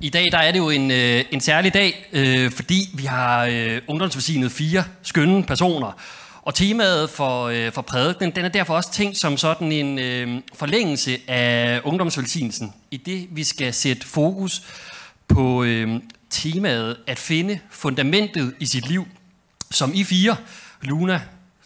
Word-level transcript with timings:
I 0.00 0.08
dag 0.08 0.26
der 0.32 0.38
er 0.38 0.52
det 0.52 0.58
jo 0.58 0.70
en, 0.70 0.90
øh, 0.90 1.24
en 1.30 1.40
særlig 1.40 1.74
dag, 1.74 2.08
øh, 2.12 2.50
fordi 2.50 2.88
vi 2.94 3.04
har 3.04 3.44
øh, 3.44 3.80
ungdomsvaccinet 3.88 4.52
fire 4.52 4.84
skønne 5.02 5.44
personer. 5.44 5.92
Og 6.42 6.54
temaet 6.54 7.10
for, 7.10 7.44
øh, 7.44 7.72
for 7.72 7.82
prædiken, 7.82 8.30
den 8.30 8.44
er 8.44 8.48
derfor 8.48 8.74
også 8.74 8.92
tænkt 8.92 9.18
som 9.18 9.36
sådan 9.36 9.72
en 9.72 9.98
øh, 9.98 10.42
forlængelse 10.54 11.18
af 11.28 11.80
ungdomsvelsignelsen, 11.84 12.72
i 12.90 12.96
det 12.96 13.28
vi 13.30 13.44
skal 13.44 13.74
sætte 13.74 14.06
fokus 14.06 14.62
på 15.28 15.62
øh, 15.62 16.00
temaet 16.30 16.96
at 17.06 17.18
finde 17.18 17.58
fundamentet 17.70 18.54
i 18.60 18.66
sit 18.66 18.88
liv, 18.88 19.08
som 19.70 19.94
I 19.94 20.04
fire, 20.04 20.36
Luna, 20.82 21.20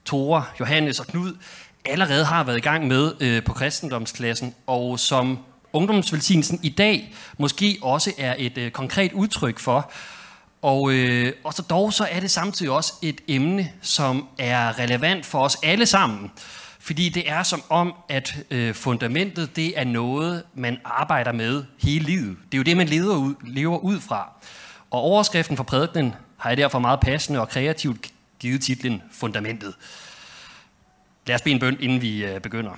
Tore, 0.04 0.44
Johannes 0.60 1.00
og 1.00 1.06
Knud, 1.06 1.32
allerede 1.84 2.24
har 2.24 2.44
været 2.44 2.58
i 2.58 2.60
gang 2.60 2.86
med 2.86 3.12
øh, 3.20 3.42
på 3.42 3.52
kristendomsklassen, 3.52 4.54
og 4.66 4.98
som 4.98 5.38
ungdomsvelsignelsen 5.74 6.60
i 6.62 6.68
dag 6.68 7.14
måske 7.38 7.78
også 7.82 8.12
er 8.18 8.34
et 8.38 8.58
øh, 8.58 8.70
konkret 8.70 9.12
udtryk 9.12 9.58
for. 9.58 9.90
Og, 10.62 10.92
øh, 10.92 11.32
og 11.44 11.54
så 11.54 11.62
dog 11.62 11.92
så 11.92 12.06
er 12.10 12.20
det 12.20 12.30
samtidig 12.30 12.72
også 12.72 12.92
et 13.02 13.20
emne, 13.28 13.72
som 13.80 14.28
er 14.38 14.78
relevant 14.78 15.26
for 15.26 15.40
os 15.40 15.56
alle 15.62 15.86
sammen. 15.86 16.30
Fordi 16.80 17.08
det 17.08 17.30
er 17.30 17.42
som 17.42 17.62
om, 17.68 17.94
at 18.08 18.36
øh, 18.50 18.74
fundamentet 18.74 19.56
det 19.56 19.78
er 19.78 19.84
noget, 19.84 20.42
man 20.54 20.78
arbejder 20.84 21.32
med 21.32 21.64
hele 21.78 22.04
livet. 22.04 22.36
Det 22.52 22.54
er 22.54 22.58
jo 22.58 22.62
det, 22.62 22.76
man 22.76 22.88
lever 22.88 23.16
ud, 23.16 23.34
lever 23.44 23.78
ud 23.78 24.00
fra. 24.00 24.32
Og 24.90 25.00
overskriften 25.00 25.56
for 25.56 25.64
prædikenen 25.64 26.14
har 26.36 26.50
jeg 26.50 26.56
derfor 26.56 26.78
meget 26.78 27.00
passende 27.00 27.40
og 27.40 27.48
kreativt 27.48 28.12
givet 28.38 28.62
titlen 28.62 29.02
Fundamentet. 29.12 29.74
Lad 31.26 31.34
os 31.34 31.42
bede 31.42 31.54
en 31.54 31.60
bøn, 31.60 31.76
inden 31.80 32.02
vi 32.02 32.24
øh, 32.24 32.40
begynder. 32.40 32.72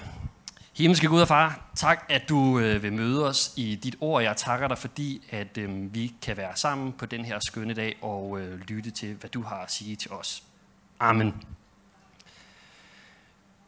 Himmelske 0.77 1.09
Gud 1.09 1.21
og 1.21 1.29
Far, 1.29 1.71
tak, 1.77 2.05
at 2.09 2.29
du 2.29 2.59
øh, 2.59 2.83
vil 2.83 2.93
møde 2.93 3.29
os 3.29 3.53
i 3.57 3.75
dit 3.75 3.97
ord. 4.01 4.23
Jeg 4.23 4.37
takker 4.37 4.69
dig, 4.69 4.79
fordi 4.79 5.23
at 5.31 5.59
øh, 5.59 5.95
vi 5.95 6.13
kan 6.23 6.37
være 6.37 6.53
sammen 6.55 6.93
på 6.93 7.07
den 7.07 7.25
her 7.25 7.39
skønne 7.47 7.75
dag 7.75 7.97
og 8.03 8.41
øh, 8.41 8.61
lytte 8.69 8.91
til, 8.91 9.15
hvad 9.21 9.31
du 9.31 9.43
har 9.43 9.57
at 9.57 9.73
sige 9.73 9.97
til 9.97 10.11
os. 10.11 10.43
Amen. 11.01 11.35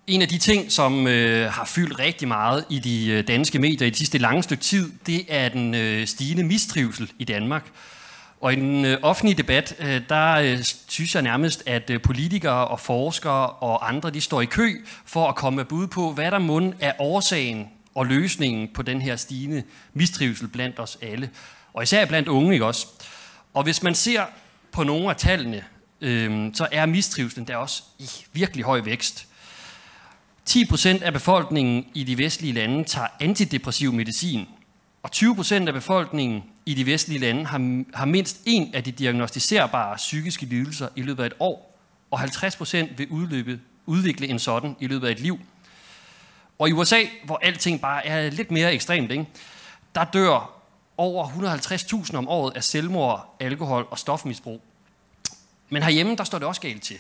En 0.07 0.23
af 0.23 0.29
de 0.29 0.39
ting, 0.39 0.73
som 0.73 1.07
øh, 1.07 1.53
har 1.53 1.65
fyldt 1.65 1.99
rigtig 1.99 2.29
meget 2.29 2.65
i 2.71 2.79
de 2.79 3.11
øh, 3.11 3.29
danske 3.29 3.59
medier 3.59 3.87
i 3.87 3.91
de 3.91 3.97
sidste 3.97 4.19
lange 4.19 4.43
stykke 4.43 4.63
tid, 4.63 4.93
det 5.07 5.25
er 5.29 5.49
den 5.49 5.75
øh, 5.75 6.07
stigende 6.07 6.45
mistrivsel 6.45 7.13
i 7.19 7.25
Danmark. 7.25 7.71
Og 8.41 8.53
i 8.53 8.57
den 8.57 8.85
øh, 8.85 8.99
offentlige 9.03 9.37
debat, 9.37 9.75
øh, 9.79 10.01
der 10.09 10.33
øh, 10.33 10.59
synes 10.89 11.15
jeg 11.15 11.23
nærmest, 11.23 11.63
at 11.67 11.91
øh, 11.91 12.03
politikere 12.03 12.69
og 12.69 12.81
forskere 12.81 13.51
og 13.51 13.89
andre, 13.89 14.11
de 14.11 14.21
står 14.21 14.41
i 14.41 14.45
kø 14.45 14.85
for 15.05 15.29
at 15.29 15.35
komme 15.35 15.57
med 15.57 15.65
bud 15.65 15.87
på, 15.87 16.13
hvad 16.13 16.31
der 16.31 16.39
mund 16.39 16.75
er 16.81 16.93
årsagen 16.99 17.69
og 17.95 18.07
løsningen 18.07 18.69
på 18.75 18.83
den 18.83 19.03
her 19.03 19.17
stigende 19.17 19.63
mistrivsel 19.95 20.49
blandt 20.49 20.79
os 20.79 20.99
alle. 21.03 21.31
Og 21.75 21.83
især 21.83 22.05
blandt 22.05 22.29
unge, 22.29 22.53
ikke 22.53 22.67
også? 22.67 22.87
Og 23.55 23.63
hvis 23.63 23.83
man 23.83 23.95
ser 23.95 24.25
på 24.73 24.85
nogle 24.85 25.11
af 25.11 25.17
tallene, 25.17 25.65
øh, 26.01 26.51
så 26.55 26.69
er 26.73 26.87
mistrivselen 26.87 27.47
der 27.47 27.57
også 27.57 27.83
i 27.99 28.11
virkelig 28.33 28.65
høj 28.65 28.81
vækst. 28.81 29.27
10% 30.51 31.03
af 31.03 31.13
befolkningen 31.13 31.87
i 31.95 32.05
de 32.05 32.19
vestlige 32.19 32.53
lande 32.53 32.85
tager 32.85 33.09
antidepressiv 33.21 33.93
medicin, 33.93 34.47
og 35.03 35.11
20% 35.15 35.55
af 35.55 35.73
befolkningen 35.73 36.45
i 36.67 36.75
de 36.75 36.87
vestlige 36.87 37.19
lande 37.19 37.47
har, 37.47 37.85
har 37.95 38.05
mindst 38.05 38.41
en 38.47 38.75
af 38.75 38.85
de 38.85 38.93
diagnostiserbare 38.93 39.97
psykiske 39.97 40.47
lidelser 40.47 40.89
i 40.97 41.03
løbet 41.03 41.23
af 41.23 41.27
et 41.27 41.35
år, 41.41 41.79
og 42.11 42.21
50% 42.21 42.77
vil 42.97 43.09
udløbe, 43.11 43.61
udvikle 43.87 44.29
en 44.29 44.39
sådan 44.39 44.77
i 44.81 44.87
løbet 44.87 45.07
af 45.07 45.13
et 45.13 45.21
liv. 45.21 45.39
Og 46.59 46.69
i 46.69 46.73
USA, 46.73 47.01
hvor 47.25 47.39
alting 47.43 47.81
bare 47.81 48.07
er 48.07 48.31
lidt 48.31 48.51
mere 48.51 48.75
ekstremt, 48.75 49.11
ikke? 49.11 49.27
der 49.95 50.05
dør 50.05 50.63
over 50.97 51.29
150.000 51.29 52.17
om 52.17 52.29
året 52.29 52.57
af 52.57 52.65
selvmord, 52.65 53.37
alkohol 53.41 53.87
og 53.91 53.99
stofmisbrug. 53.99 54.63
Men 55.69 55.83
herhjemme, 55.83 56.17
der 56.17 56.25
står 56.25 56.39
det 56.39 56.49
også 56.49 56.61
galt 56.61 56.83
til. 56.83 56.99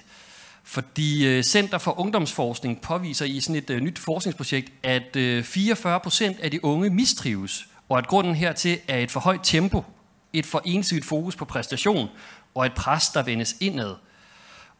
Fordi 0.62 1.26
øh, 1.26 1.42
Center 1.42 1.78
for 1.78 2.00
Ungdomsforskning 2.00 2.80
påviser 2.80 3.26
i 3.26 3.40
sådan 3.40 3.56
et 3.56 3.70
øh, 3.70 3.80
nyt 3.80 3.98
forskningsprojekt, 3.98 4.72
at 4.82 5.16
øh, 5.16 5.44
44 5.44 6.00
procent 6.00 6.40
af 6.40 6.50
de 6.50 6.64
unge 6.64 6.90
mistrives, 6.90 7.68
og 7.88 7.98
at 7.98 8.06
grunden 8.06 8.34
hertil 8.34 8.80
er 8.88 8.98
et 8.98 9.10
for 9.10 9.20
højt 9.20 9.40
tempo, 9.42 9.84
et 10.32 10.46
for 10.46 10.62
ensidigt 10.64 11.06
fokus 11.06 11.36
på 11.36 11.44
præstation 11.44 12.08
og 12.54 12.66
et 12.66 12.74
pres, 12.74 13.08
der 13.08 13.22
vendes 13.22 13.56
indad. 13.60 13.94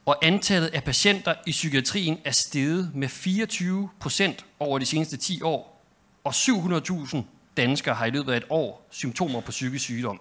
Og 0.06 0.18
antallet 0.22 0.68
af 0.68 0.84
patienter 0.84 1.34
i 1.46 1.50
psykiatrien 1.50 2.18
er 2.24 2.30
steget 2.30 2.90
med 2.94 3.08
24 3.08 3.88
procent 4.00 4.44
over 4.60 4.78
de 4.78 4.86
seneste 4.86 5.16
10 5.16 5.42
år, 5.42 5.84
og 6.24 6.34
700.000 6.34 7.18
danskere 7.56 7.94
har 7.94 8.06
i 8.06 8.10
løbet 8.10 8.32
af 8.32 8.36
et 8.36 8.44
år 8.50 8.86
symptomer 8.90 9.40
på 9.40 9.50
psykisk 9.50 9.84
sygdom. 9.84 10.20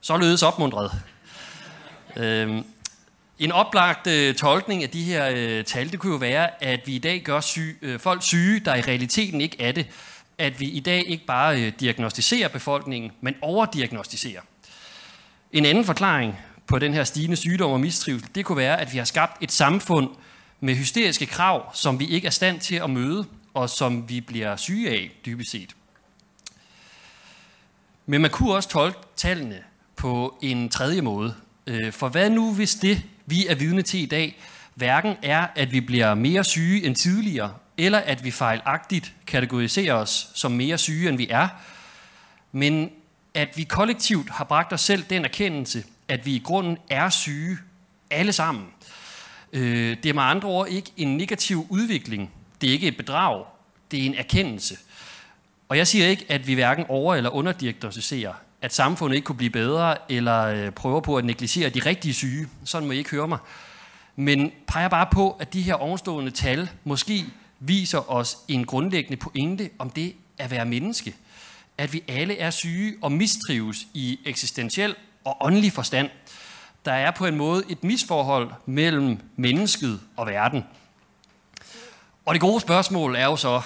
Således 0.00 0.42
opmundret. 0.42 0.90
Øhm, 2.16 2.64
en 3.38 3.52
oplagt 3.52 4.06
øh, 4.06 4.34
tolkning 4.34 4.82
af 4.82 4.90
de 4.90 5.02
her 5.02 5.30
øh, 5.34 5.64
tal, 5.64 5.92
det 5.92 5.98
kunne 5.98 6.12
jo 6.12 6.18
være, 6.18 6.64
at 6.64 6.80
vi 6.86 6.94
i 6.94 6.98
dag 6.98 7.22
gør 7.22 7.40
syge, 7.40 7.74
øh, 7.82 8.00
folk 8.00 8.22
syge, 8.22 8.60
der 8.60 8.74
i 8.74 8.80
realiteten 8.80 9.40
ikke 9.40 9.62
er 9.62 9.72
det. 9.72 9.86
At 10.38 10.60
vi 10.60 10.68
i 10.68 10.80
dag 10.80 11.04
ikke 11.06 11.26
bare 11.26 11.62
øh, 11.62 11.72
diagnostiserer 11.80 12.48
befolkningen, 12.48 13.12
men 13.20 13.34
overdiagnostiserer. 13.40 14.40
En 15.52 15.64
anden 15.64 15.84
forklaring 15.84 16.38
på 16.66 16.78
den 16.78 16.94
her 16.94 17.04
stigende 17.04 17.36
sygdom 17.36 17.70
og 17.70 17.80
mistrivsel, 17.80 18.28
det 18.34 18.44
kunne 18.44 18.58
være, 18.58 18.80
at 18.80 18.92
vi 18.92 18.98
har 18.98 19.04
skabt 19.04 19.42
et 19.42 19.52
samfund 19.52 20.10
med 20.60 20.74
hysteriske 20.74 21.26
krav, 21.26 21.74
som 21.74 22.00
vi 22.00 22.06
ikke 22.06 22.26
er 22.26 22.30
stand 22.30 22.60
til 22.60 22.76
at 22.76 22.90
møde, 22.90 23.26
og 23.54 23.70
som 23.70 24.08
vi 24.08 24.20
bliver 24.20 24.56
syge 24.56 24.90
af, 24.90 25.10
dybest 25.26 25.50
set. 25.50 25.76
Men 28.06 28.20
man 28.22 28.30
kunne 28.30 28.54
også 28.54 28.68
tolke 28.68 28.98
tallene 29.16 29.62
på 29.96 30.38
en 30.42 30.68
tredje 30.68 31.00
måde. 31.00 31.34
Øh, 31.66 31.92
for 31.92 32.08
hvad 32.08 32.30
nu, 32.30 32.54
hvis 32.54 32.74
det, 32.74 33.02
vi 33.26 33.46
er 33.46 33.54
vidne 33.54 33.82
til 33.82 34.02
i 34.02 34.06
dag, 34.06 34.38
hverken 34.74 35.16
er, 35.22 35.46
at 35.56 35.72
vi 35.72 35.80
bliver 35.80 36.14
mere 36.14 36.44
syge 36.44 36.84
end 36.84 36.96
tidligere, 36.96 37.54
eller 37.78 37.98
at 37.98 38.24
vi 38.24 38.30
fejlagtigt 38.30 39.12
kategoriserer 39.26 39.94
os 39.94 40.28
som 40.34 40.52
mere 40.52 40.78
syge, 40.78 41.08
end 41.08 41.16
vi 41.16 41.28
er, 41.30 41.48
men 42.52 42.90
at 43.34 43.48
vi 43.56 43.64
kollektivt 43.64 44.30
har 44.30 44.44
bragt 44.44 44.72
os 44.72 44.80
selv 44.80 45.04
den 45.10 45.24
erkendelse, 45.24 45.84
at 46.08 46.26
vi 46.26 46.34
i 46.34 46.42
grunden 46.44 46.78
er 46.90 47.08
syge, 47.08 47.58
alle 48.10 48.32
sammen. 48.32 48.66
Øh, 49.52 49.96
det 50.02 50.06
er 50.06 50.14
med 50.14 50.22
andre 50.22 50.48
ord 50.48 50.68
ikke 50.68 50.92
en 50.96 51.16
negativ 51.16 51.66
udvikling. 51.70 52.30
Det 52.60 52.68
er 52.68 52.72
ikke 52.72 52.86
et 52.86 52.96
bedrag. 52.96 53.44
Det 53.90 54.02
er 54.02 54.06
en 54.06 54.14
erkendelse. 54.14 54.76
Og 55.68 55.76
jeg 55.78 55.86
siger 55.86 56.06
ikke, 56.06 56.26
at 56.28 56.46
vi 56.46 56.54
hverken 56.54 56.84
over- 56.88 57.14
eller 57.14 57.30
underdiagnostiserer, 57.30 58.32
at 58.62 58.74
samfundet 58.74 59.16
ikke 59.16 59.26
kunne 59.26 59.36
blive 59.36 59.50
bedre, 59.50 59.96
eller 60.08 60.42
øh, 60.42 60.70
prøver 60.70 61.00
på 61.00 61.16
at 61.16 61.24
negligere 61.24 61.70
de 61.70 61.78
rigtige 61.78 62.14
syge. 62.14 62.48
Sådan 62.64 62.86
må 62.86 62.92
I 62.92 62.98
ikke 62.98 63.10
høre 63.10 63.28
mig. 63.28 63.38
Men 64.16 64.52
peger 64.66 64.88
bare 64.88 65.06
på, 65.12 65.30
at 65.40 65.52
de 65.52 65.62
her 65.62 65.74
ovenstående 65.74 66.30
tal 66.30 66.70
måske 66.84 67.24
viser 67.60 68.10
os 68.10 68.38
en 68.48 68.64
grundlæggende 68.64 69.16
pointe 69.16 69.70
om 69.78 69.90
det 69.90 70.14
at 70.38 70.50
være 70.50 70.64
menneske. 70.64 71.14
At 71.78 71.92
vi 71.92 72.02
alle 72.08 72.38
er 72.38 72.50
syge 72.50 72.96
og 73.02 73.12
mistrives 73.12 73.86
i 73.94 74.20
eksistentiel 74.24 74.94
og 75.24 75.36
åndelig 75.40 75.72
forstand. 75.72 76.10
Der 76.84 76.92
er 76.92 77.10
på 77.10 77.26
en 77.26 77.36
måde 77.36 77.64
et 77.68 77.84
misforhold 77.84 78.50
mellem 78.66 79.18
mennesket 79.36 80.00
og 80.16 80.26
verden. 80.26 80.64
Og 82.26 82.34
det 82.34 82.40
gode 82.40 82.60
spørgsmål 82.60 83.16
er 83.16 83.24
jo 83.24 83.36
så, 83.36 83.62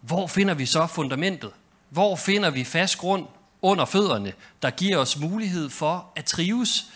hvor 0.00 0.26
finder 0.26 0.54
vi 0.54 0.66
så 0.66 0.86
fundamentet? 0.86 1.50
Hvor 1.88 2.16
finder 2.16 2.50
vi 2.50 2.64
fast 2.64 2.98
grund 2.98 3.26
under 3.62 3.84
fødderne, 3.84 4.32
der 4.62 4.70
giver 4.70 4.98
os 4.98 5.18
mulighed 5.18 5.70
for 5.70 6.12
at 6.16 6.24
trives? 6.24 6.92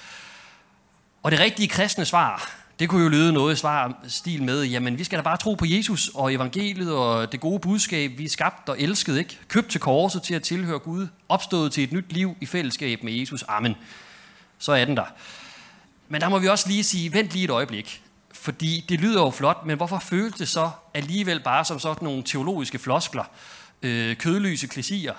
Og 1.23 1.31
det 1.31 1.41
rigtige 1.41 1.69
kristne 1.69 2.05
svar, 2.05 2.64
det 2.79 2.89
kunne 2.89 3.03
jo 3.03 3.09
lyde 3.09 3.33
noget 3.33 3.55
i 3.55 3.57
svar 3.57 3.97
stil 4.09 4.43
med, 4.43 4.65
jamen 4.65 4.99
vi 4.99 5.05
skal 5.05 5.19
da 5.19 5.23
bare 5.23 5.37
tro 5.37 5.55
på 5.55 5.65
Jesus 5.69 6.11
og 6.15 6.35
evangeliet 6.35 6.93
og 6.93 7.33
det 7.33 7.41
gode 7.41 7.59
budskab, 7.61 8.19
vi 8.19 8.25
er 8.25 8.29
skabt 8.29 8.69
og 8.69 8.81
elsket, 8.81 9.19
ikke? 9.19 9.39
Købt 9.49 9.71
til 9.71 9.81
korset 9.81 10.23
til 10.23 10.35
at 10.35 10.43
tilhøre 10.43 10.79
Gud, 10.79 11.07
opstået 11.29 11.73
til 11.73 11.85
et 11.85 11.93
nyt 11.93 12.12
liv 12.12 12.37
i 12.41 12.47
fællesskab 12.47 13.03
med 13.03 13.12
Jesus. 13.12 13.44
Amen. 13.49 13.75
Så 14.59 14.73
er 14.73 14.85
den 14.85 14.97
der. 14.97 15.05
Men 16.09 16.21
der 16.21 16.29
må 16.29 16.38
vi 16.38 16.49
også 16.49 16.69
lige 16.69 16.85
sige, 16.85 17.12
vent 17.12 17.32
lige 17.32 17.44
et 17.44 17.50
øjeblik. 17.50 18.03
Fordi 18.32 18.85
det 18.88 19.00
lyder 19.00 19.21
jo 19.21 19.31
flot, 19.31 19.67
men 19.67 19.76
hvorfor 19.76 19.99
føles 19.99 20.35
det 20.35 20.49
så 20.49 20.71
alligevel 20.94 21.41
bare 21.41 21.65
som 21.65 21.79
sådan 21.79 22.05
nogle 22.05 22.23
teologiske 22.23 22.79
floskler, 22.79 23.25
øh, 23.82 24.17
kødløse 24.17 24.67
klesier, 24.67 25.15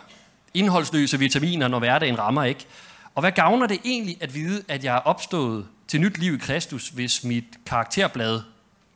indholdsløse 0.54 1.20
vitaminer, 1.20 1.68
når 1.68 1.80
hverdagen 1.80 2.20
rammer, 2.20 2.44
ikke? 2.44 2.66
Og 3.16 3.22
hvad 3.22 3.32
gavner 3.32 3.68
det 3.68 3.80
egentlig 3.86 4.18
at 4.22 4.34
vide, 4.34 4.64
at 4.68 4.84
jeg 4.84 4.96
er 4.96 5.00
opstået 5.00 5.66
til 5.88 6.02
nyt 6.02 6.18
liv 6.18 6.34
i 6.34 6.38
Kristus, 6.38 6.90
hvis 6.90 7.24
mit 7.24 7.46
karakterblad 7.66 8.42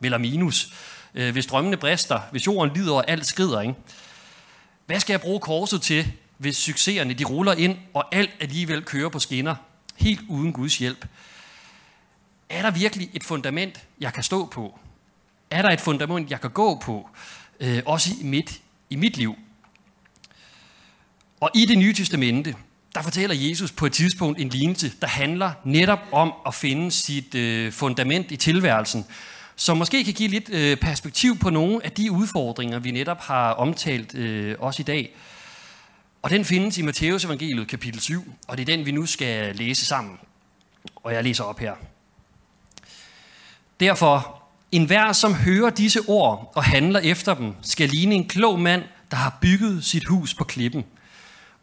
vil 0.00 0.20
minus, 0.20 0.72
øh, 1.14 1.32
hvis 1.32 1.46
drømmene 1.46 1.76
brister, 1.76 2.20
hvis 2.30 2.46
jorden 2.46 2.76
lider 2.76 2.92
og 2.92 3.10
alt 3.10 3.26
skrider, 3.26 3.60
ikke? 3.60 3.74
Hvad 4.86 5.00
skal 5.00 5.12
jeg 5.12 5.20
bruge 5.20 5.40
korset 5.40 5.82
til, 5.82 6.12
hvis 6.38 6.56
succeserne 6.56 7.14
de 7.14 7.24
ruller 7.24 7.52
ind, 7.52 7.76
og 7.94 8.14
alt 8.14 8.30
alligevel 8.40 8.82
kører 8.82 9.08
på 9.08 9.18
skinner, 9.18 9.54
helt 9.96 10.20
uden 10.28 10.52
Guds 10.52 10.78
hjælp? 10.78 11.06
Er 12.48 12.62
der 12.62 12.70
virkelig 12.70 13.10
et 13.12 13.24
fundament, 13.24 13.86
jeg 14.00 14.12
kan 14.12 14.22
stå 14.22 14.46
på? 14.46 14.78
Er 15.50 15.62
der 15.62 15.70
et 15.70 15.80
fundament, 15.80 16.30
jeg 16.30 16.40
kan 16.40 16.50
gå 16.50 16.78
på, 16.78 17.10
øh, 17.60 17.82
også 17.86 18.10
i 18.20 18.24
mit, 18.24 18.60
i 18.90 18.96
mit 18.96 19.16
liv? 19.16 19.36
Og 21.40 21.50
i 21.54 21.66
det 21.66 21.78
nye 21.78 21.94
testamente, 21.94 22.54
der 22.94 23.02
fortæller 23.02 23.36
Jesus 23.36 23.72
på 23.72 23.86
et 23.86 23.92
tidspunkt 23.92 24.40
en 24.40 24.48
lignelse, 24.48 24.92
der 25.00 25.06
handler 25.06 25.52
netop 25.64 25.98
om 26.12 26.32
at 26.46 26.54
finde 26.54 26.90
sit 26.90 27.34
øh, 27.34 27.72
fundament 27.72 28.30
i 28.30 28.36
tilværelsen, 28.36 29.04
som 29.56 29.76
måske 29.76 30.04
kan 30.04 30.14
give 30.14 30.28
lidt 30.28 30.50
øh, 30.50 30.76
perspektiv 30.76 31.38
på 31.38 31.50
nogle 31.50 31.84
af 31.84 31.92
de 31.92 32.12
udfordringer, 32.12 32.78
vi 32.78 32.90
netop 32.90 33.20
har 33.20 33.50
omtalt 33.50 34.14
øh, 34.14 34.56
også 34.58 34.82
i 34.82 34.84
dag. 34.84 35.16
Og 36.22 36.30
den 36.30 36.44
findes 36.44 36.78
i 36.78 36.82
Matteus 36.82 37.24
evangeliet 37.24 37.68
kapitel 37.68 38.00
7, 38.00 38.34
og 38.48 38.56
det 38.56 38.68
er 38.68 38.76
den, 38.76 38.86
vi 38.86 38.90
nu 38.90 39.06
skal 39.06 39.56
læse 39.56 39.86
sammen. 39.86 40.18
Og 40.96 41.14
jeg 41.14 41.24
læser 41.24 41.44
op 41.44 41.58
her. 41.58 41.72
Derfor, 43.80 44.42
en 44.72 44.84
hver, 44.84 45.12
som 45.12 45.34
hører 45.34 45.70
disse 45.70 46.00
ord 46.08 46.52
og 46.54 46.64
handler 46.64 47.00
efter 47.00 47.34
dem, 47.34 47.54
skal 47.62 47.88
ligne 47.88 48.14
en 48.14 48.28
klog 48.28 48.60
mand, 48.60 48.82
der 49.10 49.16
har 49.16 49.38
bygget 49.40 49.84
sit 49.84 50.04
hus 50.04 50.34
på 50.34 50.44
klippen. 50.44 50.84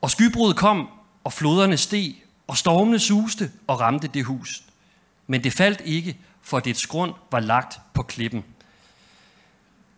Og 0.02 0.12
skybruddet 0.12 0.58
kom, 0.58 0.90
og 1.28 1.34
floderne 1.34 1.78
steg, 1.78 2.24
og 2.48 2.58
stormene 2.58 3.00
suste 3.00 3.52
og 3.68 3.80
ramte 3.80 4.08
det 4.08 4.26
hus. 4.26 4.64
Men 5.28 5.44
det 5.44 5.54
faldt 5.54 5.82
ikke, 5.86 6.18
for 6.42 6.60
dets 6.60 6.88
grund 6.88 7.14
var 7.32 7.40
lagt 7.40 7.80
på 7.94 8.04
klippen. 8.04 8.46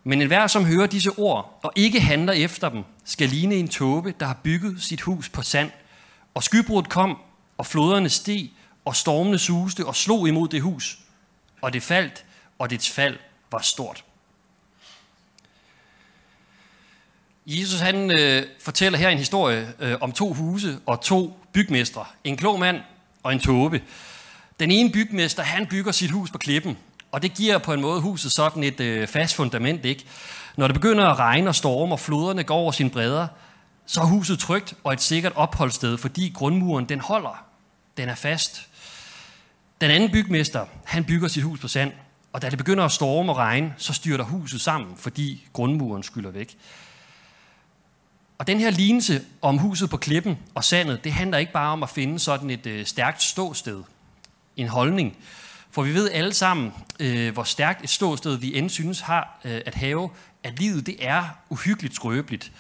Men 0.04 0.22
enhver, 0.22 0.48
som 0.48 0.66
hører 0.66 0.88
disse 0.88 1.12
ord 1.18 1.60
og 1.64 1.74
ikke 1.76 2.02
handler 2.02 2.34
efter 2.34 2.70
dem, 2.70 2.84
skal 3.06 3.30
ligne 3.30 3.56
en 3.56 3.68
tåbe, 3.68 4.14
der 4.20 4.26
har 4.26 4.40
bygget 4.44 4.81
sit 4.81 5.02
hus 5.02 5.30
på 5.30 5.42
sand. 5.42 5.72
Og 6.34 6.44
skybruddet 6.44 6.92
kom, 6.92 7.18
og 7.58 7.66
floderne 7.66 8.10
steg, 8.10 8.52
og 8.86 8.96
stormene 8.96 9.38
suste 9.38 9.86
og 9.86 9.96
slog 9.96 10.28
imod 10.28 10.48
det 10.48 10.62
hus. 10.62 11.00
Og 11.62 11.74
det 11.74 11.84
faldt, 11.84 12.25
og 12.60 12.70
dets 12.70 12.90
fald 12.90 13.18
var 13.52 13.60
stort. 13.62 14.04
Jesus 17.51 17.80
han 17.80 18.12
øh, 18.12 18.44
fortæller 18.60 19.00
her 19.00 19.10
en 19.10 19.18
historie 19.18 19.74
øh, 19.80 19.98
om 20.01 20.12
to 20.12 20.34
huse 20.34 20.80
og 20.86 21.01
to 21.01 21.40
bygmestre. 21.54 22.06
En 22.24 22.38
klog 22.38 22.60
mand 22.60 22.81
og 23.24 23.34
en 23.34 23.40
tåbe. 23.40 23.81
Den 24.60 24.72
ene 24.72 24.92
bygmester, 24.92 25.44
han 25.44 25.68
bygger 25.68 25.92
sit 25.92 26.12
hus 26.12 26.31
på 26.31 26.38
klippen, 26.38 26.78
og 27.12 27.22
det 27.22 27.34
giver 27.34 27.57
på 27.57 27.74
en 27.74 27.81
måde 27.81 28.01
huset 28.01 28.31
sådan 28.31 28.63
et 28.63 28.80
øh, 28.80 29.07
fast 29.07 29.36
fundament, 29.36 29.86
ikke? 29.86 30.06
Når 30.57 30.68
det 30.68 30.74
begynder 30.74 31.06
at 31.06 31.19
regne 31.19 31.50
og 31.50 31.56
storme, 31.56 31.94
og 31.94 32.00
floderne 32.00 32.44
går 32.44 32.56
over 32.56 32.72
sine 32.72 32.90
bredder, 32.90 33.28
så 33.86 34.01
er 34.01 34.06
huset 34.06 34.40
trygt 34.40 34.74
og 34.84 34.94
et 34.94 35.01
sikkert 35.01 35.34
opholdssted, 35.36 35.98
fordi 35.98 36.31
grundmuren 36.36 36.86
den 36.86 37.00
holder. 37.00 37.46
Den 37.98 38.10
er 38.10 38.16
fast. 38.16 38.68
Den 39.81 39.92
anden 39.92 40.12
bygmester, 40.12 40.66
han 40.84 41.06
bygger 41.06 41.28
sit 41.28 41.44
hus 41.44 41.60
på 41.60 41.68
sand, 41.68 41.92
og 42.34 42.42
da 42.42 42.50
det 42.50 42.57
begynder 42.57 42.86
at 42.86 42.92
storme 42.92 43.31
og 43.31 43.38
regne, 43.38 43.74
så 43.78 43.94
styrter 43.94 44.24
huset 44.24 44.62
sammen, 44.62 44.98
fordi 44.98 45.48
grundmuren 45.54 46.04
skylder 46.04 46.31
væk. 46.31 46.57
Og 48.39 48.47
den 48.47 48.59
her 48.59 48.69
lignelse 48.69 49.21
om 49.41 49.57
huset 49.57 49.89
på 49.89 49.97
klippen 49.97 50.38
og 50.56 50.63
sandet, 50.63 51.03
det 51.03 51.12
handler 51.12 51.38
ikke 51.38 51.51
bare 51.51 51.71
om 51.71 51.83
at 51.83 51.89
finde 51.89 52.19
sådan 52.19 52.50
et 52.50 52.65
øh, 52.65 52.86
stærkt 52.86 53.24
ståsted, 53.24 53.83
en 54.57 54.68
holdning. 54.68 55.18
For 55.71 55.83
vi 55.83 55.94
ved 55.94 56.12
alle 56.12 56.33
sammen, 56.33 56.74
øh, 57.00 57.33
hvor 57.33 57.44
stærkt 57.44 57.83
et 57.83 57.89
ståsted 57.89 58.38
vi 58.38 58.57
end 58.57 58.69
synes 58.69 59.00
har 59.00 59.39
øh, 59.45 59.62
at 59.65 59.75
have, 59.75 60.09
at 60.44 60.59
livet 60.59 60.86
det 60.86 60.95
er 61.00 61.24
uhyggeligt 61.50 61.95
skrøbeligt. 61.95 62.51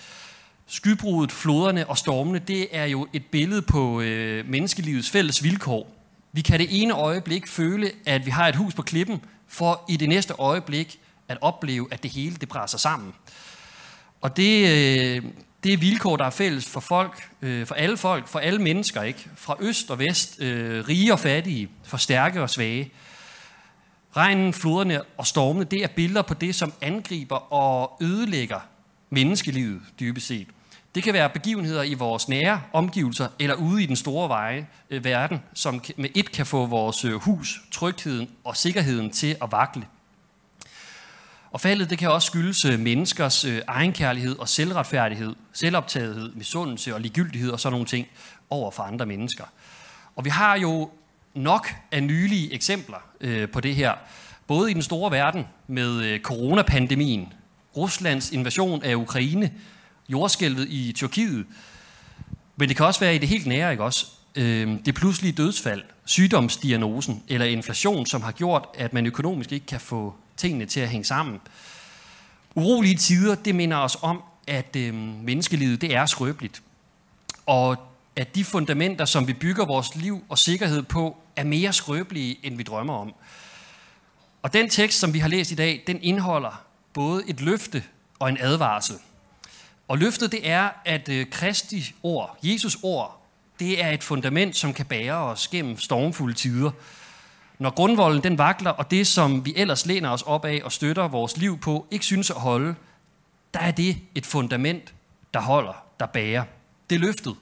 Skybruddet, 0.67 1.31
floderne 1.31 1.89
og 1.89 1.97
stormene, 1.97 2.39
det 2.39 2.67
er 2.71 2.85
jo 2.85 3.07
et 3.13 3.25
billede 3.25 3.61
på 3.61 4.01
øh, 4.01 4.49
menneskelivets 4.49 5.09
fælles 5.09 5.43
vilkår. 5.43 5.95
Vi 6.31 6.41
kan 6.41 6.59
det 6.59 6.81
ene 6.81 6.93
øjeblik 6.93 7.47
føle, 7.47 7.91
at 8.05 8.25
vi 8.25 8.31
har 8.31 8.47
et 8.47 8.55
hus 8.55 8.73
på 8.73 8.81
klippen, 8.81 9.21
for 9.47 9.85
i 9.89 9.97
det 9.97 10.09
næste 10.09 10.33
øjeblik 10.33 10.99
at 11.27 11.37
opleve, 11.41 11.87
at 11.91 12.03
det 12.03 12.11
hele 12.11 12.35
det 12.35 12.49
brænder 12.49 12.77
sammen. 12.77 13.13
Og 14.21 14.37
det, 14.37 14.69
øh, 14.69 15.23
det 15.63 15.73
er 15.73 15.77
vilkår, 15.77 16.17
der 16.17 16.25
er 16.25 16.29
fælles 16.29 16.69
for 16.69 16.79
folk, 16.79 17.29
øh, 17.41 17.67
for 17.67 17.75
alle 17.75 17.97
folk, 17.97 18.27
for 18.27 18.39
alle 18.39 18.61
mennesker, 18.61 19.03
ikke? 19.03 19.29
Fra 19.35 19.55
øst 19.59 19.91
og 19.91 19.99
vest, 19.99 20.41
øh, 20.41 20.87
rige 20.87 21.13
og 21.13 21.19
fattige, 21.19 21.69
for 21.83 21.97
stærke 21.97 22.41
og 22.41 22.49
svage. 22.49 22.91
Regnen, 24.17 24.53
floderne 24.53 25.01
og 25.17 25.27
stormene, 25.27 25.65
det 25.65 25.83
er 25.83 25.87
billeder 25.87 26.21
på 26.21 26.33
det, 26.33 26.55
som 26.55 26.73
angriber 26.81 27.53
og 27.53 27.97
ødelægger 28.01 28.59
menneskelivet 29.09 29.81
dybest 29.99 30.27
set. 30.27 30.47
Det 30.95 31.03
kan 31.03 31.13
være 31.13 31.29
begivenheder 31.29 31.83
i 31.83 31.93
vores 31.93 32.29
nære 32.29 32.61
omgivelser 32.73 33.27
eller 33.39 33.55
ude 33.55 33.83
i 33.83 33.85
den 33.85 33.95
store 33.95 34.29
veje, 34.29 34.67
øh, 34.89 35.03
verden, 35.03 35.39
som 35.53 35.83
med 35.97 36.09
et 36.15 36.31
kan 36.31 36.45
få 36.45 36.65
vores 36.65 37.05
øh, 37.05 37.13
hus, 37.13 37.61
trygheden 37.71 38.29
og 38.43 38.57
sikkerheden 38.57 39.09
til 39.09 39.35
at 39.41 39.51
vakle. 39.51 39.85
Og 41.51 41.61
faldet 41.61 41.89
det 41.89 41.97
kan 41.97 42.11
også 42.11 42.25
skyldes 42.25 42.65
øh, 42.65 42.79
menneskers 42.79 43.45
øh, 43.45 43.61
egenkærlighed 43.67 44.39
og 44.39 44.49
selvretfærdighed, 44.49 45.35
selvoptagethed, 45.53 46.31
misundelse 46.35 46.93
og 46.93 47.01
ligegyldighed 47.01 47.51
og 47.51 47.59
sådan 47.59 47.73
nogle 47.73 47.87
ting 47.87 48.07
over 48.49 48.71
for 48.71 48.83
andre 48.83 49.05
mennesker. 49.05 49.43
Og 50.15 50.25
vi 50.25 50.29
har 50.29 50.57
jo 50.57 50.89
nok 51.33 51.73
af 51.91 52.03
nylige 52.03 52.53
eksempler 52.53 52.97
øh, 53.21 53.49
på 53.49 53.59
det 53.59 53.75
her, 53.75 53.93
både 54.47 54.71
i 54.71 54.73
den 54.73 54.81
store 54.81 55.11
verden 55.11 55.47
med 55.67 56.03
øh, 56.03 56.19
coronapandemien, 56.19 57.33
Ruslands 57.77 58.31
invasion 58.31 58.83
af 58.83 58.95
Ukraine, 58.95 59.51
jordskælvet 60.09 60.67
i 60.69 60.91
Tyrkiet, 60.95 61.45
men 62.55 62.69
det 62.69 62.77
kan 62.77 62.85
også 62.85 62.99
være 62.99 63.15
i 63.15 63.17
det 63.17 63.29
helt 63.29 63.47
nære, 63.47 63.71
ikke 63.71 63.83
også? 63.83 64.05
Øh, 64.35 64.77
det 64.85 64.95
pludselige 64.95 65.33
dødsfald, 65.33 65.83
sygdomsdiagnosen 66.05 67.23
eller 67.27 67.45
inflation, 67.45 68.05
som 68.05 68.21
har 68.21 68.31
gjort, 68.31 68.65
at 68.77 68.93
man 68.93 69.05
økonomisk 69.05 69.51
ikke 69.51 69.65
kan 69.65 69.79
få 69.79 70.15
tingene 70.39 70.65
til 70.65 70.79
at 70.79 70.89
hænge 70.89 71.05
sammen. 71.05 71.41
Urolige 72.55 72.95
tider, 72.95 73.35
det 73.35 73.55
minder 73.55 73.77
os 73.77 73.97
om, 74.01 74.23
at 74.47 74.75
øh, 74.75 74.93
menneskelivet 75.23 75.81
det 75.81 75.95
er 75.95 76.05
skrøbeligt. 76.05 76.61
Og 77.45 77.77
at 78.15 78.35
de 78.35 78.43
fundamenter, 78.43 79.05
som 79.05 79.27
vi 79.27 79.33
bygger 79.33 79.65
vores 79.65 79.95
liv 79.95 80.23
og 80.29 80.37
sikkerhed 80.37 80.83
på, 80.83 81.17
er 81.35 81.43
mere 81.43 81.73
skrøbelige, 81.73 82.39
end 82.43 82.57
vi 82.57 82.63
drømmer 82.63 82.93
om. 82.93 83.13
Og 84.41 84.53
den 84.53 84.69
tekst, 84.69 84.99
som 84.99 85.13
vi 85.13 85.19
har 85.19 85.27
læst 85.27 85.51
i 85.51 85.55
dag, 85.55 85.83
den 85.87 85.99
indeholder 86.01 86.63
både 86.93 87.23
et 87.27 87.41
løfte 87.41 87.83
og 88.19 88.29
en 88.29 88.37
advarsel. 88.39 88.95
Og 89.87 89.97
løftet 89.97 90.31
det 90.31 90.49
er, 90.49 90.69
at 90.85 91.09
øh, 91.09 91.29
Kristi 91.31 91.93
ord, 92.03 92.37
Jesus 92.43 92.77
ord, 92.83 93.25
det 93.59 93.83
er 93.83 93.89
et 93.89 94.03
fundament, 94.03 94.55
som 94.55 94.73
kan 94.73 94.85
bære 94.85 95.17
os 95.17 95.47
gennem 95.47 95.77
stormfulde 95.77 96.33
tider. 96.33 96.71
Når 97.59 97.69
grundvolden 97.69 98.23
den 98.23 98.37
vakler, 98.37 98.71
og 98.71 98.91
det, 98.91 99.07
som 99.07 99.45
vi 99.45 99.53
ellers 99.55 99.85
læner 99.85 100.09
os 100.09 100.21
op 100.21 100.45
af 100.45 100.61
og 100.63 100.71
støtter 100.71 101.07
vores 101.07 101.37
liv 101.37 101.59
på, 101.59 101.87
ikke 101.91 102.05
synes 102.05 102.29
at 102.29 102.35
holde, 102.35 102.75
der 103.53 103.59
er 103.59 103.71
det 103.71 103.97
et 104.15 104.25
fundament, 104.25 104.93
der 105.33 105.41
holder, 105.41 105.83
der 105.99 106.05
bærer. 106.05 106.43
Det 106.89 106.95
er 106.95 106.99
løftet. 106.99 107.35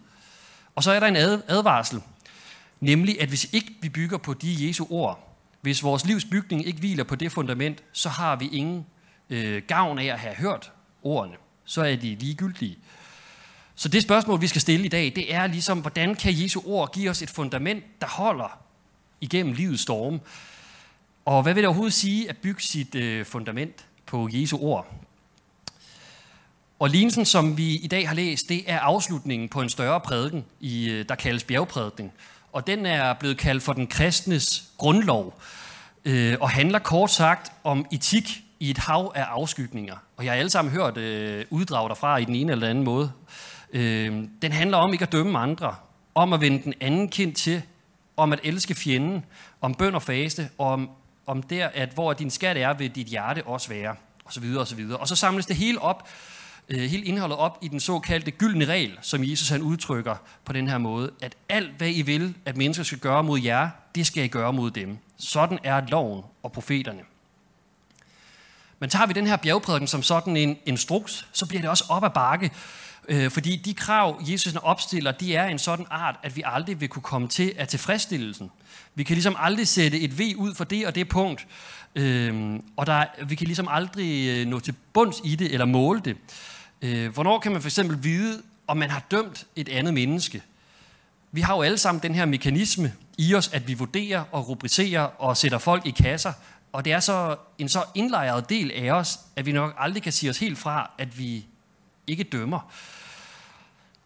Og 0.75 0.83
så 0.83 0.91
er 0.91 0.99
der 0.99 1.07
en 1.07 1.15
advarsel, 1.47 2.01
nemlig 2.79 3.21
at 3.21 3.29
hvis 3.29 3.53
ikke 3.53 3.75
vi 3.81 3.89
bygger 3.89 4.17
på 4.17 4.33
de 4.33 4.67
Jesu 4.67 4.85
ord, 4.89 5.35
hvis 5.61 5.83
vores 5.83 6.05
livs 6.05 6.25
bygning 6.25 6.67
ikke 6.67 6.79
hviler 6.79 7.03
på 7.03 7.15
det 7.15 7.31
fundament, 7.31 7.83
så 7.91 8.09
har 8.09 8.35
vi 8.35 8.47
ingen 8.47 8.85
øh, 9.29 9.61
gavn 9.67 9.99
af 9.99 10.05
at 10.05 10.19
have 10.19 10.35
hørt 10.35 10.71
ordene. 11.03 11.35
Så 11.65 11.81
er 11.81 11.95
de 11.95 12.15
ligegyldige. 12.15 12.77
Så 13.75 13.89
det 13.89 14.03
spørgsmål, 14.03 14.41
vi 14.41 14.47
skal 14.47 14.61
stille 14.61 14.85
i 14.85 14.89
dag, 14.89 15.11
det 15.15 15.33
er 15.33 15.47
ligesom, 15.47 15.79
hvordan 15.79 16.15
kan 16.15 16.41
Jesu 16.43 16.61
ord 16.65 16.93
give 16.93 17.09
os 17.09 17.21
et 17.21 17.29
fundament, 17.29 17.83
der 18.01 18.07
holder 18.07 18.66
igennem 19.21 19.53
livets 19.53 19.81
storm. 19.81 20.19
Og 21.25 21.43
hvad 21.43 21.53
vil 21.53 21.63
det 21.63 21.67
overhovedet 21.67 21.93
sige 21.93 22.29
at 22.29 22.37
bygge 22.37 22.61
sit 22.61 22.95
øh, 22.95 23.25
fundament 23.25 23.85
på 24.05 24.29
Jesu 24.31 24.57
ord? 24.57 24.93
Og 26.79 26.89
lignelsen, 26.89 27.25
som 27.25 27.57
vi 27.57 27.75
i 27.75 27.87
dag 27.87 28.07
har 28.07 28.15
læst, 28.15 28.49
det 28.49 28.63
er 28.67 28.79
afslutningen 28.79 29.49
på 29.49 29.61
en 29.61 29.69
større 29.69 29.99
prædiken, 29.99 30.45
i, 30.59 30.89
øh, 30.89 31.05
der 31.09 31.15
kaldes 31.15 31.43
bjergprædiken. 31.43 32.11
Og 32.53 32.67
den 32.67 32.85
er 32.85 33.13
blevet 33.13 33.37
kaldt 33.37 33.63
for 33.63 33.73
den 33.73 33.87
kristnes 33.87 34.63
grundlov, 34.77 35.41
øh, 36.05 36.37
og 36.41 36.49
handler 36.49 36.79
kort 36.79 37.11
sagt 37.11 37.51
om 37.63 37.85
etik 37.91 38.43
i 38.59 38.69
et 38.69 38.77
hav 38.77 39.11
af 39.15 39.23
afskygninger. 39.23 39.95
Og 40.17 40.25
jeg 40.25 40.31
har 40.31 40.39
alle 40.39 40.49
sammen 40.49 40.73
hørt 40.73 40.97
øh, 40.97 41.45
uddrag 41.49 41.89
derfra 41.89 42.17
i 42.17 42.25
den 42.25 42.35
ene 42.35 42.51
eller 42.51 42.69
anden 42.69 42.83
måde. 42.83 43.11
Øh, 43.73 44.23
den 44.41 44.51
handler 44.51 44.77
om 44.77 44.93
ikke 44.93 45.03
at 45.03 45.11
dømme 45.11 45.39
andre, 45.39 45.75
om 46.15 46.33
at 46.33 46.41
vende 46.41 46.63
den 46.63 46.73
anden 46.81 47.09
kind 47.09 47.33
til, 47.33 47.61
om 48.17 48.33
at 48.33 48.39
elske 48.43 48.75
fjenden, 48.75 49.25
om 49.61 49.75
bøn 49.75 49.95
og 49.95 50.01
faste, 50.01 50.49
og 50.57 50.67
om, 50.67 50.89
om 51.25 51.43
der, 51.43 51.67
at 51.67 51.89
hvor 51.93 52.13
din 52.13 52.29
skat 52.29 52.57
er, 52.57 52.73
vil 52.73 52.95
dit 52.95 53.07
hjerte 53.07 53.43
også 53.43 53.69
være, 53.69 53.95
og 54.25 54.33
så 54.33 54.39
videre, 54.39 54.59
og 54.59 54.67
så 54.67 54.75
videre. 54.75 54.97
Og 54.97 55.07
så 55.07 55.15
samles 55.15 55.45
det 55.45 55.55
hele 55.55 55.81
op, 55.81 56.09
øh, 56.69 56.79
hele 56.79 57.05
indholdet 57.05 57.37
op 57.37 57.57
i 57.61 57.67
den 57.67 57.79
såkaldte 57.79 58.31
gyldne 58.31 58.65
regel, 58.65 58.97
som 59.01 59.23
Jesus 59.23 59.49
han 59.49 59.61
udtrykker 59.61 60.15
på 60.45 60.53
den 60.53 60.67
her 60.67 60.77
måde, 60.77 61.11
at 61.21 61.35
alt 61.49 61.71
hvad 61.77 61.89
I 61.89 62.01
vil, 62.01 62.35
at 62.45 62.57
mennesker 62.57 62.83
skal 62.83 62.99
gøre 62.99 63.23
mod 63.23 63.39
jer, 63.39 63.69
det 63.95 64.07
skal 64.07 64.23
I 64.23 64.27
gøre 64.27 64.53
mod 64.53 64.71
dem. 64.71 64.97
Sådan 65.17 65.59
er 65.63 65.81
loven 65.87 66.23
og 66.43 66.51
profeterne. 66.51 67.01
Men 68.79 68.89
tager 68.89 69.05
vi 69.05 69.13
den 69.13 69.27
her 69.27 69.37
bjergprædiken 69.37 69.87
som 69.87 70.03
sådan 70.03 70.37
en 70.37 70.57
instruks, 70.65 71.27
så 71.31 71.45
bliver 71.45 71.61
det 71.61 71.69
også 71.69 71.85
op 71.89 72.03
ad 72.03 72.09
bakke, 72.09 72.51
Øh, 73.07 73.31
fordi 73.31 73.55
de 73.55 73.73
krav, 73.73 74.21
Jesus 74.21 74.55
opstiller, 74.55 75.11
de 75.11 75.35
er 75.35 75.45
en 75.45 75.59
sådan 75.59 75.85
art, 75.89 76.15
at 76.23 76.35
vi 76.35 76.43
aldrig 76.45 76.81
vil 76.81 76.89
kunne 76.89 77.03
komme 77.03 77.27
til 77.27 77.53
at 77.57 77.67
tilfredsstillelsen. 77.67 78.51
Vi 78.95 79.03
kan 79.03 79.13
ligesom 79.13 79.35
aldrig 79.39 79.67
sætte 79.67 79.99
et 79.99 80.19
V 80.19 80.21
ud 80.37 80.55
for 80.55 80.63
det 80.63 80.87
og 80.87 80.95
det 80.95 81.09
punkt. 81.09 81.47
Øh, 81.95 82.59
og 82.77 82.85
der, 82.85 83.05
vi 83.25 83.35
kan 83.35 83.47
ligesom 83.47 83.67
aldrig 83.69 84.37
øh, 84.37 84.47
nå 84.47 84.59
til 84.59 84.75
bunds 84.93 85.21
i 85.23 85.35
det 85.35 85.53
eller 85.53 85.65
måle 85.65 85.99
det. 85.99 86.17
Øh, 86.81 87.13
hvornår 87.13 87.39
kan 87.39 87.51
man 87.51 87.61
for 87.61 87.67
eksempel 87.67 88.03
vide, 88.03 88.41
om 88.67 88.77
man 88.77 88.89
har 88.89 89.05
dømt 89.11 89.45
et 89.55 89.69
andet 89.69 89.93
menneske. 89.93 90.41
Vi 91.31 91.41
har 91.41 91.55
jo 91.55 91.61
alle 91.61 91.77
sammen 91.77 92.03
den 92.03 92.15
her 92.15 92.25
mekanisme 92.25 92.93
i 93.17 93.35
os, 93.35 93.49
at 93.53 93.67
vi 93.67 93.73
vurderer 93.73 94.23
og 94.31 94.49
rubricerer 94.49 95.01
og 95.01 95.37
sætter 95.37 95.57
folk 95.57 95.85
i 95.85 95.91
kasser, 95.91 96.33
og 96.73 96.85
det 96.85 96.93
er 96.93 96.99
så 96.99 97.35
en 97.57 97.69
så 97.69 97.83
indlejret 97.95 98.49
del 98.49 98.71
af 98.71 98.91
os, 98.91 99.19
at 99.35 99.45
vi 99.45 99.51
nok 99.51 99.75
aldrig 99.77 100.03
kan 100.03 100.11
sige 100.11 100.29
os 100.29 100.39
helt 100.39 100.57
fra, 100.57 100.91
at 100.97 101.19
vi 101.19 101.45
ikke 102.07 102.23
dømmer. 102.23 102.59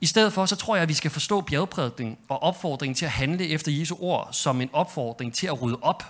I 0.01 0.05
stedet 0.05 0.33
for, 0.33 0.45
så 0.45 0.55
tror 0.55 0.75
jeg, 0.75 0.83
at 0.83 0.89
vi 0.89 0.93
skal 0.93 1.11
forstå 1.11 1.41
bjergprædikning 1.41 2.19
og 2.29 2.43
opfordringen 2.43 2.95
til 2.95 3.05
at 3.05 3.11
handle 3.11 3.47
efter 3.47 3.71
Jesu 3.71 3.95
ord 3.99 4.29
som 4.31 4.61
en 4.61 4.69
opfordring 4.73 5.33
til 5.33 5.47
at 5.47 5.61
rydde 5.61 5.77
op, 5.81 6.03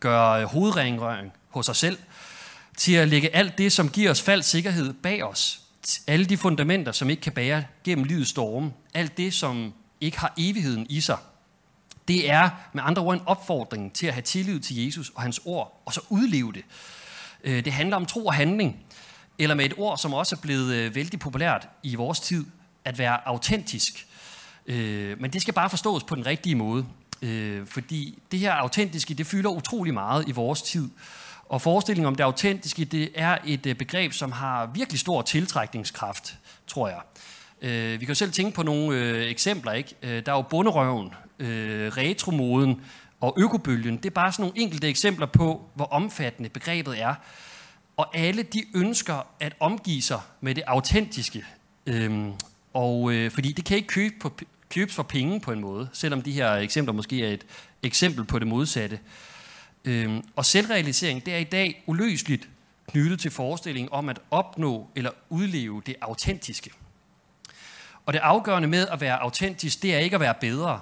gøre 0.00 0.46
hovedrengøring 0.46 1.32
hos 1.48 1.68
os 1.68 1.76
selv, 1.76 1.98
til 2.76 2.94
at 2.94 3.08
lægge 3.08 3.36
alt 3.36 3.58
det, 3.58 3.72
som 3.72 3.88
giver 3.88 4.10
os 4.10 4.22
falsk 4.22 4.50
sikkerhed 4.50 4.92
bag 4.92 5.24
os, 5.24 5.60
alle 6.06 6.24
de 6.24 6.36
fundamenter, 6.36 6.92
som 6.92 7.10
ikke 7.10 7.22
kan 7.22 7.32
bære 7.32 7.64
gennem 7.84 8.04
livets 8.04 8.30
storme, 8.30 8.72
alt 8.94 9.16
det, 9.16 9.34
som 9.34 9.74
ikke 10.00 10.18
har 10.18 10.34
evigheden 10.36 10.86
i 10.90 11.00
sig, 11.00 11.18
det 12.08 12.30
er 12.30 12.50
med 12.72 12.82
andre 12.86 13.02
ord 13.02 13.14
en 13.14 13.22
opfordring 13.26 13.92
til 13.92 14.06
at 14.06 14.12
have 14.12 14.22
tillid 14.22 14.60
til 14.60 14.84
Jesus 14.84 15.12
og 15.14 15.22
hans 15.22 15.40
ord, 15.44 15.82
og 15.84 15.92
så 15.92 16.00
udleve 16.08 16.52
det. 16.52 16.64
Øh, 17.44 17.64
det 17.64 17.72
handler 17.72 17.96
om 17.96 18.06
tro 18.06 18.26
og 18.26 18.34
handling, 18.34 18.85
eller 19.38 19.54
med 19.54 19.64
et 19.64 19.74
ord, 19.76 19.98
som 19.98 20.14
også 20.14 20.36
er 20.36 20.40
blevet 20.40 20.74
øh, 20.74 20.94
vældig 20.94 21.20
populært 21.20 21.68
i 21.82 21.94
vores 21.94 22.20
tid, 22.20 22.44
at 22.84 22.98
være 22.98 23.28
autentisk. 23.28 24.06
Øh, 24.66 25.20
men 25.20 25.32
det 25.32 25.42
skal 25.42 25.54
bare 25.54 25.70
forstås 25.70 26.04
på 26.04 26.14
den 26.14 26.26
rigtige 26.26 26.54
måde, 26.54 26.86
øh, 27.22 27.66
fordi 27.66 28.18
det 28.30 28.38
her 28.38 28.52
autentiske, 28.52 29.14
det 29.14 29.26
fylder 29.26 29.50
utrolig 29.50 29.94
meget 29.94 30.28
i 30.28 30.32
vores 30.32 30.62
tid. 30.62 30.90
Og 31.48 31.62
forestillingen 31.62 32.06
om 32.06 32.14
det 32.14 32.24
autentiske, 32.24 32.84
det 32.84 33.10
er 33.14 33.38
et 33.46 33.66
øh, 33.66 33.74
begreb, 33.74 34.12
som 34.12 34.32
har 34.32 34.66
virkelig 34.74 35.00
stor 35.00 35.22
tiltrækningskraft, 35.22 36.36
tror 36.66 36.88
jeg. 36.88 37.00
Øh, 37.62 37.92
vi 37.92 37.98
kan 37.98 38.08
jo 38.08 38.14
selv 38.14 38.32
tænke 38.32 38.54
på 38.54 38.62
nogle 38.62 39.26
eksempler. 39.26 39.72
Ikke? 39.72 39.94
der 40.02 40.32
er 40.32 40.36
jo 40.36 40.42
bunderøven, 40.42 41.14
øh, 41.38 41.92
retromoden 41.96 42.80
og 43.20 43.34
økobølgen, 43.38 43.96
det 43.96 44.06
er 44.06 44.10
bare 44.10 44.32
sådan 44.32 44.42
nogle 44.42 44.58
enkelte 44.58 44.88
eksempler 44.88 45.26
på, 45.26 45.70
hvor 45.74 45.84
omfattende 45.84 46.48
begrebet 46.48 47.00
er. 47.02 47.14
Og 47.96 48.16
alle 48.16 48.42
de 48.42 48.64
ønsker 48.74 49.26
at 49.40 49.54
omgive 49.60 50.02
sig 50.02 50.20
med 50.40 50.54
det 50.54 50.64
autentiske. 50.66 51.44
Øhm, 51.86 52.32
og 52.74 53.12
øh, 53.12 53.30
fordi 53.30 53.52
det 53.52 53.64
kan 53.64 53.76
ikke 53.76 53.88
købe 53.88 54.14
på, 54.20 54.38
købes 54.68 54.94
for 54.94 55.02
penge 55.02 55.40
på 55.40 55.52
en 55.52 55.60
måde, 55.60 55.88
selvom 55.92 56.22
de 56.22 56.32
her 56.32 56.52
eksempler 56.52 56.92
måske 56.92 57.26
er 57.26 57.32
et 57.32 57.46
eksempel 57.82 58.24
på 58.24 58.38
det 58.38 58.46
modsatte. 58.46 58.98
Øhm, 59.84 60.24
og 60.36 60.44
selvrealisering, 60.44 61.26
det 61.26 61.34
er 61.34 61.38
i 61.38 61.44
dag 61.44 61.82
uløseligt 61.86 62.48
knyttet 62.88 63.20
til 63.20 63.30
forestillingen 63.30 63.92
om 63.92 64.08
at 64.08 64.18
opnå 64.30 64.90
eller 64.96 65.10
udleve 65.28 65.82
det 65.86 65.94
autentiske. 66.00 66.70
Og 68.06 68.12
det 68.12 68.18
afgørende 68.18 68.68
med 68.68 68.88
at 68.88 69.00
være 69.00 69.22
autentisk, 69.22 69.82
det 69.82 69.94
er 69.94 69.98
ikke 69.98 70.14
at 70.14 70.20
være 70.20 70.34
bedre, 70.40 70.80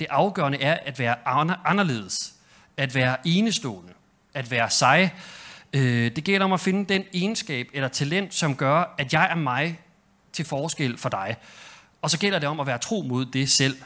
det 0.00 0.06
afgørende 0.10 0.62
er 0.62 0.78
at 0.84 0.98
være 0.98 1.16
anderledes, 1.64 2.34
at 2.76 2.94
være 2.94 3.16
enestående, 3.24 3.92
at 4.34 4.50
være 4.50 4.70
sej. 4.70 5.10
Øh, 5.72 6.16
det 6.16 6.24
gælder 6.24 6.44
om 6.44 6.52
at 6.52 6.60
finde 6.60 6.94
den 6.94 7.04
egenskab 7.14 7.68
eller 7.72 7.88
talent, 7.88 8.34
som 8.34 8.56
gør, 8.56 8.94
at 8.98 9.12
jeg 9.12 9.30
er 9.30 9.34
mig 9.34 9.80
til 10.32 10.44
forskel 10.44 10.98
for 10.98 11.08
dig. 11.08 11.36
Og 12.02 12.10
så 12.10 12.18
gælder 12.18 12.38
det 12.38 12.48
om 12.48 12.60
at 12.60 12.66
være 12.66 12.78
tro 12.78 13.02
mod 13.02 13.26
det 13.26 13.50
selv. 13.50 13.76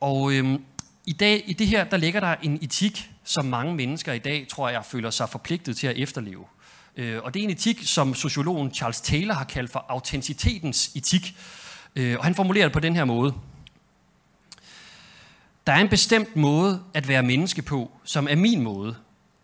Og 0.00 0.32
øhm, 0.32 0.64
i, 1.06 1.12
dag, 1.12 1.44
i 1.46 1.52
det 1.52 1.66
her, 1.66 1.84
der 1.84 1.96
ligger 1.96 2.20
der 2.20 2.34
en 2.42 2.58
etik, 2.62 3.10
som 3.24 3.44
mange 3.44 3.74
mennesker 3.74 4.12
i 4.12 4.18
dag, 4.18 4.46
tror 4.48 4.68
jeg, 4.68 4.84
føler 4.84 5.10
sig 5.10 5.28
forpligtet 5.28 5.76
til 5.76 5.86
at 5.86 5.96
efterleve. 5.96 6.44
Øh, 6.96 7.22
og 7.22 7.34
det 7.34 7.40
er 7.40 7.44
en 7.44 7.50
etik, 7.50 7.80
som 7.82 8.14
sociologen 8.14 8.74
Charles 8.74 9.00
Taylor 9.00 9.34
har 9.34 9.44
kaldt 9.44 9.70
for 9.70 9.84
autenticitetens 9.88 10.90
etik. 10.94 11.36
Øh, 11.96 12.18
og 12.18 12.24
han 12.24 12.34
formulerer 12.34 12.64
det 12.64 12.72
på 12.72 12.80
den 12.80 12.96
her 12.96 13.04
måde. 13.04 13.34
Der 15.66 15.72
er 15.72 15.80
en 15.80 15.88
bestemt 15.88 16.36
måde 16.36 16.82
at 16.94 17.08
være 17.08 17.22
menneske 17.22 17.62
på, 17.62 17.90
som 18.04 18.28
er 18.30 18.36
min 18.36 18.62
måde. 18.62 18.96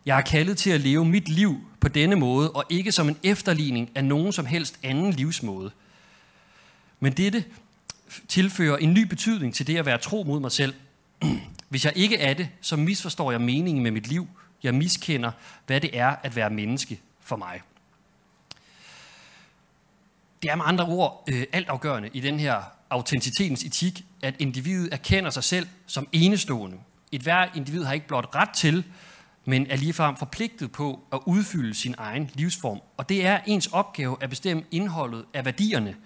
Jeg 0.06 0.18
er 0.18 0.22
kaldet 0.22 0.58
til 0.58 0.70
at 0.70 0.80
leve 0.80 1.04
mit 1.04 1.28
liv 1.28 1.60
på 1.80 1.88
denne 1.88 2.16
måde, 2.16 2.50
og 2.50 2.64
ikke 2.68 2.92
som 2.92 3.08
en 3.08 3.16
efterligning 3.22 3.90
af 3.94 4.04
nogen 4.04 4.32
som 4.32 4.46
helst 4.46 4.78
anden 4.82 5.12
livsmåde. 5.12 5.70
Men 7.00 7.12
dette 7.12 7.44
tilfører 8.28 8.76
en 8.76 8.94
ny 8.94 9.02
betydning 9.02 9.54
til 9.54 9.66
det 9.66 9.76
at 9.76 9.86
være 9.86 9.98
tro 9.98 10.22
mod 10.22 10.40
mig 10.40 10.52
selv. 10.52 10.74
Hvis 11.68 11.84
jeg 11.84 11.92
ikke 11.96 12.18
er 12.18 12.34
det, 12.34 12.48
så 12.60 12.76
misforstår 12.76 13.30
jeg 13.30 13.40
meningen 13.40 13.82
med 13.82 13.90
mit 13.90 14.06
liv. 14.06 14.28
Jeg 14.62 14.74
miskender, 14.74 15.30
hvad 15.66 15.80
det 15.80 15.98
er 15.98 16.16
at 16.22 16.36
være 16.36 16.50
menneske 16.50 17.00
for 17.20 17.36
mig. 17.36 17.60
Det 20.42 20.50
er 20.50 20.56
med 20.56 20.64
andre 20.66 20.84
ord 20.84 21.24
øh, 21.28 21.44
altafgørende 21.52 22.10
i 22.12 22.20
den 22.20 22.40
her 22.40 22.62
autentitetens 22.90 23.64
etik, 23.64 24.04
at 24.22 24.34
individet 24.38 24.92
erkender 24.92 25.30
sig 25.30 25.44
selv 25.44 25.66
som 25.86 26.08
enestående. 26.12 26.76
Et 27.12 27.20
hver 27.20 27.48
individ 27.54 27.84
har 27.84 27.92
ikke 27.92 28.06
blot 28.06 28.34
ret 28.34 28.50
til, 28.50 28.84
men 29.44 29.66
er 29.70 29.76
ligefrem 29.76 30.16
forpligtet 30.16 30.72
på 30.72 31.00
at 31.12 31.20
udfylde 31.26 31.74
sin 31.74 31.94
egen 31.98 32.30
livsform. 32.34 32.80
Og 32.96 33.08
det 33.08 33.26
er 33.26 33.40
ens 33.46 33.66
opgave 33.66 34.16
at 34.20 34.30
bestemme 34.30 34.64
indholdet 34.70 35.24
af 35.34 35.44
værdierne. 35.44 35.96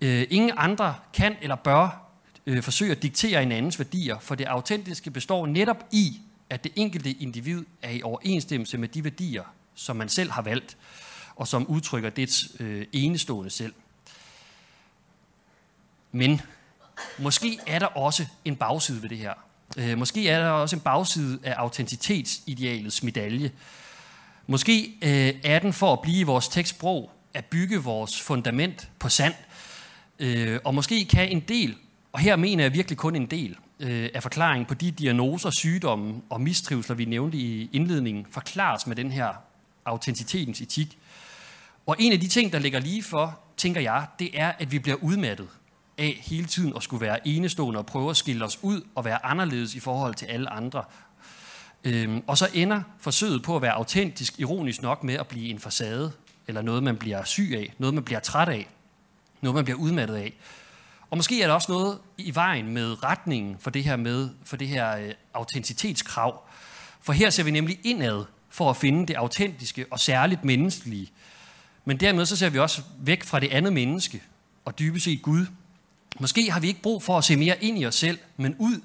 Øh, 0.00 0.26
ingen 0.30 0.52
andre 0.56 0.94
kan 1.14 1.36
eller 1.42 1.56
bør 1.56 2.12
øh, 2.46 2.62
forsøge 2.62 2.92
at 2.92 3.02
diktere 3.02 3.42
en 3.42 3.52
andens 3.52 3.78
værdier, 3.78 4.18
for 4.18 4.34
det 4.34 4.44
autentiske 4.44 5.10
består 5.10 5.46
netop 5.46 5.84
i, 5.92 6.20
at 6.50 6.64
det 6.64 6.72
enkelte 6.76 7.12
individ 7.12 7.64
er 7.82 7.90
i 7.90 8.02
overensstemmelse 8.02 8.78
med 8.78 8.88
de 8.88 9.04
værdier, 9.04 9.44
som 9.74 9.96
man 9.96 10.08
selv 10.08 10.30
har 10.30 10.42
valgt, 10.42 10.76
og 11.36 11.48
som 11.48 11.66
udtrykker 11.66 12.10
dets 12.10 12.48
øh, 12.60 12.86
enestående 12.92 13.50
selv. 13.50 13.74
Men 16.12 16.40
måske 17.18 17.58
er 17.66 17.78
der 17.78 17.86
også 17.86 18.26
en 18.44 18.56
bagside 18.56 19.02
ved 19.02 19.08
det 19.08 19.18
her. 19.18 19.34
Øh, 19.76 19.98
måske 19.98 20.28
er 20.28 20.38
der 20.38 20.50
også 20.50 20.76
en 20.76 20.80
bagside 20.80 21.38
af 21.42 21.54
autentitetsidealets 21.56 23.02
medalje. 23.02 23.50
Måske 24.46 24.94
øh, 25.02 25.34
er 25.44 25.58
den 25.58 25.72
for 25.72 25.92
at 25.92 26.00
blive 26.00 26.20
i 26.20 26.22
vores 26.22 26.48
tekstsprog 26.48 27.10
at 27.34 27.44
bygge 27.44 27.78
vores 27.78 28.20
fundament 28.20 28.88
på 28.98 29.08
sand. 29.08 29.34
Øh, 30.18 30.60
og 30.64 30.74
måske 30.74 31.04
kan 31.04 31.28
en 31.28 31.40
del, 31.40 31.76
og 32.12 32.20
her 32.20 32.36
mener 32.36 32.64
jeg 32.64 32.72
virkelig 32.74 32.98
kun 32.98 33.16
en 33.16 33.26
del, 33.26 33.56
øh, 33.80 34.10
af 34.14 34.22
forklaringen 34.22 34.66
på 34.66 34.74
de 34.74 34.90
diagnoser, 34.90 35.50
sygdomme 35.50 36.14
og 36.30 36.40
mistrivsler, 36.40 36.96
vi 36.96 37.04
nævnte 37.04 37.38
i 37.38 37.70
indledningen, 37.72 38.26
forklares 38.30 38.86
med 38.86 38.96
den 38.96 39.12
her 39.12 39.28
autentitetens 39.84 40.60
etik. 40.60 40.98
Og 41.86 41.96
en 41.98 42.12
af 42.12 42.20
de 42.20 42.28
ting, 42.28 42.52
der 42.52 42.58
ligger 42.58 42.80
lige 42.80 43.02
for, 43.02 43.40
tænker 43.56 43.80
jeg, 43.80 44.06
det 44.18 44.30
er, 44.34 44.52
at 44.58 44.72
vi 44.72 44.78
bliver 44.78 44.96
udmattet 44.96 45.48
af 45.98 46.20
hele 46.22 46.46
tiden 46.46 46.72
at 46.76 46.82
skulle 46.82 47.06
være 47.06 47.28
enestående 47.28 47.78
og 47.78 47.86
prøve 47.86 48.10
at 48.10 48.16
skille 48.16 48.44
os 48.44 48.58
ud 48.62 48.80
og 48.94 49.04
være 49.04 49.26
anderledes 49.26 49.74
i 49.74 49.80
forhold 49.80 50.14
til 50.14 50.26
alle 50.26 50.50
andre. 50.50 50.84
Øhm, 51.84 52.22
og 52.26 52.38
så 52.38 52.48
ender 52.54 52.82
forsøget 53.00 53.42
på 53.42 53.56
at 53.56 53.62
være 53.62 53.72
autentisk, 53.72 54.40
ironisk 54.40 54.82
nok, 54.82 55.04
med 55.04 55.14
at 55.14 55.26
blive 55.26 55.48
en 55.48 55.58
facade, 55.58 56.12
eller 56.46 56.62
noget, 56.62 56.82
man 56.82 56.96
bliver 56.96 57.24
syg 57.24 57.52
af, 57.56 57.74
noget, 57.78 57.94
man 57.94 58.04
bliver 58.04 58.20
træt 58.20 58.48
af, 58.48 58.68
noget, 59.40 59.54
man 59.54 59.64
bliver 59.64 59.78
udmattet 59.78 60.14
af. 60.14 60.32
Og 61.10 61.16
måske 61.16 61.42
er 61.42 61.46
der 61.46 61.54
også 61.54 61.72
noget 61.72 61.98
i 62.18 62.34
vejen 62.34 62.68
med 62.68 63.02
retningen 63.04 63.56
for 63.60 63.70
det 63.70 63.84
her, 63.84 63.96
med, 63.96 64.30
for 64.44 64.56
det 64.56 64.68
her 64.68 64.96
øh, 64.96 65.12
autenticitetskrav. 65.34 66.42
For 67.00 67.12
her 67.12 67.30
ser 67.30 67.42
vi 67.42 67.50
nemlig 67.50 67.78
indad 67.84 68.24
for 68.48 68.70
at 68.70 68.76
finde 68.76 69.06
det 69.06 69.14
autentiske 69.14 69.86
og 69.90 70.00
særligt 70.00 70.44
menneskelige. 70.44 71.12
Men 71.84 72.00
dermed 72.00 72.26
så 72.26 72.36
ser 72.36 72.50
vi 72.50 72.58
også 72.58 72.82
væk 72.98 73.24
fra 73.24 73.40
det 73.40 73.48
andet 73.52 73.72
menneske, 73.72 74.22
og 74.64 74.78
dybest 74.78 75.04
set 75.04 75.22
Gud, 75.22 75.46
Måske 76.20 76.50
har 76.50 76.60
vi 76.60 76.68
ikke 76.68 76.82
brug 76.82 77.02
for 77.02 77.18
at 77.18 77.24
se 77.24 77.36
mere 77.36 77.64
ind 77.64 77.78
i 77.78 77.86
os 77.86 77.94
selv, 77.94 78.18
men 78.36 78.56
ud 78.58 78.80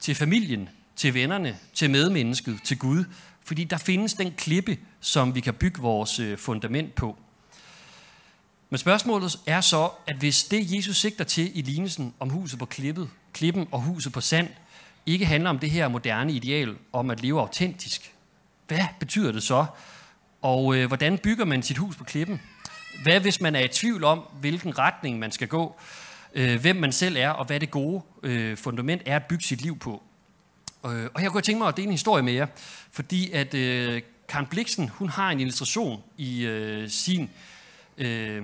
til 0.00 0.14
familien, 0.14 0.68
til 0.96 1.14
vennerne, 1.14 1.58
til 1.74 1.90
medmennesket, 1.90 2.60
til 2.64 2.78
Gud. 2.78 3.04
Fordi 3.44 3.64
der 3.64 3.78
findes 3.78 4.14
den 4.14 4.32
klippe, 4.32 4.78
som 5.00 5.34
vi 5.34 5.40
kan 5.40 5.54
bygge 5.54 5.82
vores 5.82 6.18
øh, 6.20 6.38
fundament 6.38 6.94
på. 6.94 7.16
Men 8.70 8.78
spørgsmålet 8.78 9.38
er 9.46 9.60
så, 9.60 9.90
at 10.06 10.16
hvis 10.16 10.44
det, 10.44 10.76
Jesus 10.76 10.96
sigter 10.96 11.24
til 11.24 11.58
i 11.58 11.62
lignelsen 11.62 12.14
om 12.20 12.30
huset 12.30 12.58
på 12.58 12.66
klippet, 12.66 13.08
klippen 13.32 13.68
og 13.70 13.80
huset 13.80 14.12
på 14.12 14.20
sand, 14.20 14.48
ikke 15.06 15.26
handler 15.26 15.50
om 15.50 15.58
det 15.58 15.70
her 15.70 15.88
moderne 15.88 16.32
ideal 16.32 16.76
om 16.92 17.10
at 17.10 17.22
leve 17.22 17.40
autentisk, 17.40 18.12
hvad 18.66 18.84
betyder 19.00 19.32
det 19.32 19.42
så? 19.42 19.66
Og 20.42 20.76
øh, 20.76 20.86
hvordan 20.86 21.18
bygger 21.18 21.44
man 21.44 21.62
sit 21.62 21.76
hus 21.78 21.96
på 21.96 22.04
klippen? 22.04 22.40
Hvad 23.02 23.20
hvis 23.20 23.40
man 23.40 23.54
er 23.54 23.60
i 23.60 23.68
tvivl 23.68 24.04
om, 24.04 24.18
hvilken 24.40 24.78
retning 24.78 25.18
man 25.18 25.32
skal 25.32 25.48
gå? 25.48 25.76
Øh, 26.34 26.60
hvem 26.60 26.76
man 26.76 26.92
selv 26.92 27.16
er, 27.16 27.30
og 27.30 27.44
hvad 27.44 27.60
det 27.60 27.70
gode 27.70 28.02
øh, 28.22 28.56
fundament 28.56 29.02
er 29.06 29.16
at 29.16 29.24
bygge 29.24 29.44
sit 29.44 29.60
liv 29.60 29.78
på. 29.78 30.02
Øh, 30.86 31.08
og 31.14 31.22
jeg 31.22 31.30
kunne 31.30 31.42
tænke 31.42 31.58
mig 31.58 31.68
at 31.68 31.76
dele 31.76 31.86
en 31.86 31.92
historie 31.92 32.22
med 32.22 32.32
jer, 32.32 32.46
fordi 32.92 33.30
at 33.30 33.54
øh, 33.54 34.02
Karen 34.28 34.46
Bliksen, 34.46 34.88
hun 34.88 35.08
har 35.08 35.30
en 35.30 35.40
illustration 35.40 36.02
i 36.16 36.46
øh, 36.46 36.88
sin 36.88 37.30
øh, 37.98 38.42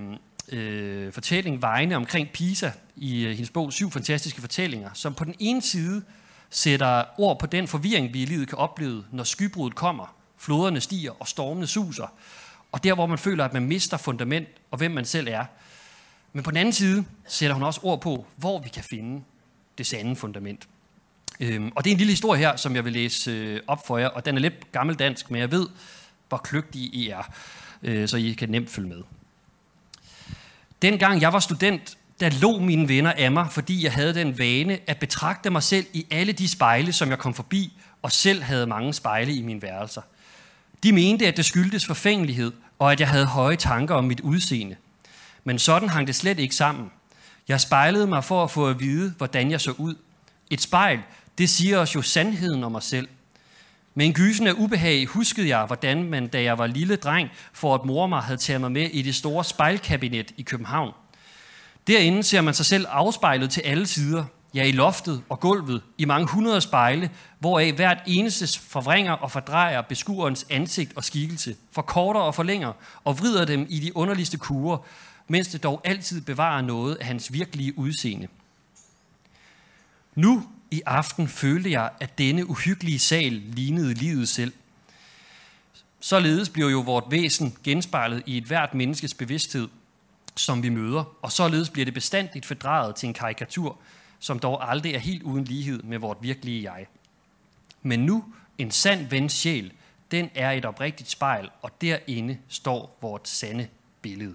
øh, 0.49 1.13
fortælling 1.13 1.63
Vejene 1.63 1.97
omkring 1.97 2.29
Pisa 2.33 2.71
i 2.97 3.25
øh, 3.25 3.31
hendes 3.31 3.51
bog 3.51 3.73
Syv 3.73 3.91
fantastiske 3.91 4.41
fortællinger, 4.41 4.91
som 4.95 5.15
på 5.15 5.25
den 5.25 5.35
ene 5.39 5.63
side 5.63 6.03
sætter 6.51 7.05
ord 7.19 7.39
på 7.39 7.47
den 7.47 7.69
forvirring, 7.69 8.15
vi 8.15 8.23
i 8.23 8.27
livet 8.27 8.49
kan 8.49 8.59
opleve, 8.59 9.05
når 9.13 9.25
skybruddet 9.25 9.77
kommer, 9.77 10.17
floderne 10.39 10.81
stiger 10.81 11.13
og 11.21 11.29
stormene 11.29 11.67
suser, 11.67 12.07
og 12.73 12.85
der, 12.85 12.95
hvor 12.95 13.07
man 13.07 13.19
føler, 13.19 13.45
at 13.45 13.53
man 13.53 13.67
mister 13.67 13.97
fundament 13.97 14.49
og 14.71 14.79
hvem 14.79 14.91
man 14.91 15.05
selv 15.05 15.29
er. 15.31 15.45
Men 16.37 16.43
på 16.43 16.51
den 16.51 16.57
anden 16.57 16.73
side 16.73 17.05
sætter 17.29 17.55
hun 17.55 17.63
også 17.63 17.81
ord 17.83 18.01
på, 18.01 18.27
hvor 18.37 18.61
vi 18.61 18.69
kan 18.69 18.85
finde 18.91 19.23
det 19.79 19.87
sande 19.87 20.17
fundament. 20.17 20.69
Øhm, 21.41 21.73
og 21.75 21.85
det 21.85 21.91
er 21.91 21.95
en 21.95 21.99
lille 21.99 22.13
historie 22.13 22.39
her, 22.39 22.57
som 22.57 22.75
jeg 22.75 22.85
vil 22.85 22.93
læse 22.93 23.31
øh, 23.31 23.61
op 23.67 23.87
for 23.87 23.99
jer, 23.99 24.09
og 24.09 24.25
den 24.25 24.37
er 24.37 24.41
lidt 24.41 24.73
gammeldansk, 24.73 25.31
men 25.31 25.41
jeg 25.41 25.51
ved, 25.51 25.69
hvor 26.29 26.39
kløgtige 26.39 26.87
I 26.87 27.09
er, 27.09 27.33
øh, 27.83 28.09
så 28.09 28.17
I 28.17 28.33
kan 28.33 28.49
nemt 28.49 28.71
følge 28.71 28.89
med. 28.89 29.03
Dengang 30.83 31.21
jeg 31.21 31.33
var 31.33 31.39
student, 31.39 31.97
der 32.21 32.31
lå 32.31 32.59
mine 32.59 32.89
venner 32.89 33.13
af 33.13 33.33
mig, 33.33 33.47
fordi 33.51 33.85
jeg 33.85 33.93
havde 33.93 34.15
den 34.15 34.39
vane 34.39 34.79
at 34.87 34.99
betragte 34.99 35.51
mig 35.51 35.63
selv 35.63 35.87
i 35.93 36.07
alle 36.11 36.33
de 36.33 36.49
spejle, 36.49 36.93
som 36.93 37.11
jeg 37.11 37.19
kom 37.19 37.35
forbi, 37.35 37.73
og 38.03 38.13
selv 38.13 38.43
havde 38.43 38.67
mange 38.67 38.95
spejle 38.95 39.35
i 39.35 39.43
mine 39.43 39.63
værelser. 39.63 40.03
De 40.83 40.93
mente, 40.93 41.27
at 41.27 41.37
det 41.37 41.45
skyldtes 41.45 41.87
forfængelighed, 41.87 42.53
og 42.79 42.93
at 42.93 43.01
jeg 43.01 43.09
havde 43.09 43.27
høje 43.27 43.57
tanker 43.57 43.95
om 43.95 44.05
mit 44.05 44.21
udseende. 44.21 44.77
Men 45.47 45.59
sådan 45.59 45.89
hang 45.89 46.07
det 46.07 46.15
slet 46.15 46.39
ikke 46.39 46.55
sammen. 46.55 46.91
Jeg 47.49 47.61
spejlede 47.61 48.07
mig 48.07 48.25
for 48.25 48.45
at 48.45 48.51
få 48.51 48.69
at 48.69 48.81
vide, 48.81 49.15
hvordan 49.19 49.51
jeg 49.51 49.61
så 49.61 49.71
ud. 49.71 49.95
Et 50.51 50.61
spejl, 50.61 51.01
det 51.39 51.49
siger 51.49 51.79
os 51.79 51.95
jo 51.95 52.03
sandheden 52.03 52.65
om 52.65 52.75
os 52.75 52.85
selv. 52.85 53.09
Med 53.95 54.07
en 54.07 54.13
gysen 54.13 54.47
af 54.47 54.53
ubehag 54.53 55.07
huskede 55.07 55.49
jeg, 55.49 55.65
hvordan 55.65 56.03
man, 56.05 56.29
da 56.29 56.43
jeg 56.43 56.59
var 56.59 56.67
lille 56.67 56.97
dreng, 56.97 57.31
for 57.53 57.75
at 57.75 57.85
mor 57.85 58.07
mig 58.07 58.23
havde 58.23 58.41
taget 58.41 58.61
mig 58.61 58.73
med 58.73 58.91
i 58.91 59.03
det 59.03 59.15
store 59.15 59.45
spejlkabinet 59.45 60.33
i 60.37 60.43
København. 60.43 60.93
Derinde 61.87 62.23
ser 62.23 62.41
man 62.41 62.55
sig 62.55 62.67
selv 62.67 62.87
afspejlet 62.91 63.51
til 63.51 63.61
alle 63.61 63.87
sider, 63.87 64.25
ja 64.55 64.65
i 64.65 64.73
loftet 64.73 65.23
og 65.29 65.41
gulvet, 65.41 65.83
i 65.99 66.05
mange 66.05 66.27
hundrede 66.29 66.61
spejle, 66.61 67.11
hvoraf 67.39 67.73
hvert 67.73 67.99
eneste 68.07 68.61
forvrænger 68.61 69.13
og 69.13 69.31
fordrejer 69.31 69.83
beskuerens 69.83 70.47
ansigt 70.51 70.93
og 70.97 71.05
skikkelse, 71.05 71.57
forkorter 71.73 72.21
og 72.21 72.35
forlænger 72.35 72.73
og 73.05 73.19
vrider 73.19 73.45
dem 73.45 73.67
i 73.69 73.79
de 73.79 73.97
underligste 73.97 74.39
kurer, 74.39 74.79
mens 75.29 75.49
det 75.49 75.63
dog 75.63 75.81
altid 75.85 76.21
bevarer 76.21 76.63
noget 76.63 76.95
af 76.95 77.07
hans 77.07 77.33
virkelige 77.33 77.79
udseende. 77.79 78.29
Nu 80.15 80.49
i 80.71 80.83
aften 80.87 81.29
følte 81.29 81.71
jeg, 81.71 81.91
at 82.01 82.19
denne 82.19 82.51
uhyggelige 82.51 82.99
sal 82.99 83.33
lignede 83.33 83.95
livet 83.95 84.29
selv. 84.29 84.53
Således 86.01 86.49
bliver 86.49 86.71
jo 86.71 86.81
vort 86.81 87.05
væsen 87.11 87.57
genspejlet 87.65 88.23
i 88.27 88.37
et 88.37 88.45
hvert 88.45 88.75
menneskes 88.75 89.15
bevidsthed, 89.15 89.69
som 90.37 90.63
vi 90.63 90.69
møder, 90.69 91.05
og 91.23 91.33
således 91.33 91.71
bliver 91.71 91.85
det 91.85 91.95
bestandigt 91.95 92.47
fordrejet 92.47 92.97
til 92.97 93.07
en 93.07 93.15
karikatur, 93.15 93.79
som 94.19 94.39
dog 94.39 94.71
aldrig 94.71 94.95
er 94.95 94.99
helt 94.99 95.23
uden 95.23 95.45
lighed 95.45 95.83
med 95.83 95.99
vort 95.99 96.19
virkelige 96.21 96.73
jeg. 96.73 96.87
Men 97.83 98.07
nu, 98.07 98.25
en 98.59 98.71
sand 98.71 99.07
vens 99.07 99.33
sjæl, 99.33 99.73
den 100.11 100.31
er 100.35 100.51
et 100.51 100.65
oprigtigt 100.65 101.11
spejl, 101.11 101.51
og 101.63 101.81
derinde 101.81 102.39
står 102.49 102.99
vort 103.01 103.29
sande 103.29 103.69
billede. 104.03 104.35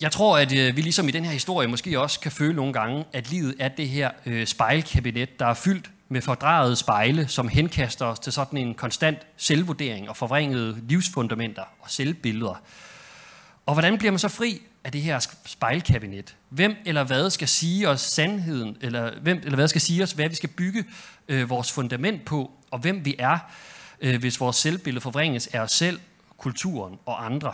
Jeg 0.00 0.12
tror, 0.12 0.38
at 0.38 0.52
øh, 0.52 0.76
vi 0.76 0.82
ligesom 0.82 1.08
i 1.08 1.10
den 1.10 1.24
her 1.24 1.32
historie 1.32 1.68
måske 1.68 2.00
også 2.00 2.20
kan 2.20 2.32
føle 2.32 2.54
nogle 2.54 2.72
gange, 2.72 3.04
at 3.12 3.30
livet 3.30 3.54
er 3.58 3.68
det 3.68 3.88
her 3.88 4.10
øh, 4.26 4.46
spejlkabinet, 4.46 5.38
der 5.38 5.46
er 5.46 5.54
fyldt 5.54 5.90
med 6.08 6.22
fordrejede 6.22 6.76
spejle, 6.76 7.28
som 7.28 7.48
henkaster 7.48 8.06
os 8.06 8.18
til 8.18 8.32
sådan 8.32 8.58
en 8.58 8.74
konstant 8.74 9.18
selvvurdering 9.36 10.08
og 10.08 10.16
forvrængede 10.16 10.82
livsfundamenter 10.88 11.62
og 11.80 11.90
selvbilleder. 11.90 12.62
Og 13.66 13.74
hvordan 13.74 13.98
bliver 13.98 14.10
man 14.10 14.18
så 14.18 14.28
fri 14.28 14.62
af 14.84 14.92
det 14.92 15.02
her 15.02 15.26
spejlkabinet? 15.46 16.36
Hvem 16.48 16.76
eller 16.84 17.04
hvad 17.04 17.30
skal 17.30 17.48
sige 17.48 17.88
os 17.88 18.00
sandheden, 18.00 18.76
eller 18.80 19.20
hvem 19.20 19.36
eller 19.36 19.56
hvad 19.56 19.68
skal 19.68 19.80
sige 19.80 20.02
os, 20.02 20.12
hvad 20.12 20.28
vi 20.28 20.34
skal 20.34 20.48
bygge 20.48 20.84
øh, 21.28 21.50
vores 21.50 21.72
fundament 21.72 22.24
på, 22.24 22.50
og 22.70 22.78
hvem 22.78 23.04
vi 23.04 23.14
er, 23.18 23.38
øh, 24.00 24.20
hvis 24.20 24.40
vores 24.40 24.56
selvbillede 24.56 25.00
forvrænges 25.00 25.46
af 25.46 25.60
os 25.60 25.72
selv, 25.72 26.00
kulturen 26.38 26.98
og 27.06 27.26
andre? 27.26 27.52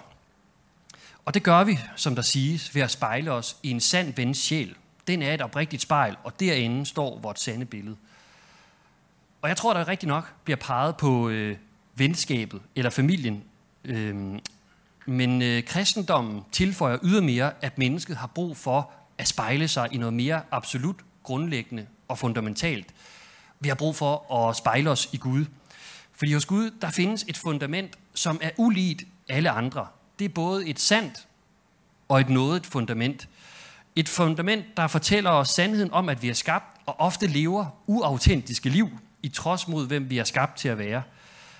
Og 1.27 1.35
det 1.35 1.43
gør 1.43 1.65
vi, 1.65 1.79
som 1.97 2.15
der 2.15 2.23
siges, 2.23 2.75
ved 2.75 2.83
at 2.83 2.91
spejle 2.91 3.33
os 3.33 3.57
i 3.63 3.71
en 3.71 3.81
sand 3.81 4.15
vens 4.17 4.39
sjæl. 4.39 4.75
Den 5.07 5.23
er 5.23 5.35
et 5.35 5.43
oprigtigt 5.43 5.83
spejl, 5.83 6.17
og 6.25 6.41
derinde 6.41 6.87
står 6.87 7.19
vores 7.19 7.41
sande 7.41 7.65
billede. 7.65 7.97
Og 9.43 9.49
jeg 9.49 9.57
tror, 9.57 9.75
der 9.75 9.89
rigtig 9.89 10.09
nok 10.09 10.33
bliver 10.45 10.57
peget 10.57 10.97
på 10.97 11.29
øh, 11.29 11.57
venskabet 11.95 12.61
eller 12.77 12.91
familien. 12.91 13.45
Øhm, 13.85 14.41
men 15.07 15.43
øh, 15.43 15.63
kristendommen 15.63 16.43
tilføjer 16.53 16.99
ydermere, 17.03 17.53
at 17.61 17.79
mennesket 17.79 18.17
har 18.17 18.27
brug 18.27 18.57
for 18.57 18.91
at 19.19 19.29
spejle 19.29 19.69
sig 19.69 19.89
i 19.93 19.97
noget 19.97 20.15
mere 20.15 20.43
absolut, 20.51 20.97
grundlæggende 21.23 21.87
og 22.09 22.19
fundamentalt. 22.19 22.95
Vi 23.61 23.69
har 23.69 23.77
brug 23.77 23.97
for 23.97 24.49
at 24.49 24.57
spejle 24.57 24.91
os 24.91 25.09
i 25.13 25.17
Gud. 25.17 25.45
Fordi 26.13 26.33
hos 26.33 26.47
Gud, 26.47 26.71
der 26.81 26.91
findes 26.91 27.25
et 27.29 27.37
fundament, 27.37 27.99
som 28.15 28.39
er 28.43 28.51
ulidt 28.57 29.03
alle 29.29 29.51
andre 29.51 29.87
det 30.19 30.25
er 30.25 30.29
både 30.29 30.69
et 30.69 30.81
sandt 30.81 31.27
og 32.09 32.21
et 32.21 32.29
nådet 32.29 32.67
fundament. 32.67 33.29
Et 33.97 34.09
fundament, 34.09 34.65
der 34.77 34.87
fortæller 34.87 35.31
os 35.31 35.49
sandheden 35.49 35.93
om, 35.93 36.09
at 36.09 36.23
vi 36.23 36.29
er 36.29 36.35
skabt 36.35 36.81
og 36.87 37.01
ofte 37.01 37.27
lever 37.27 37.67
uautentiske 37.87 38.69
liv, 38.69 38.91
i 39.23 39.29
trods 39.29 39.69
mod, 39.69 39.87
hvem 39.87 40.11
vi 40.11 40.19
er 40.19 40.25
skabt 40.25 40.59
til 40.59 40.69
at 40.69 40.79
være. 40.79 41.03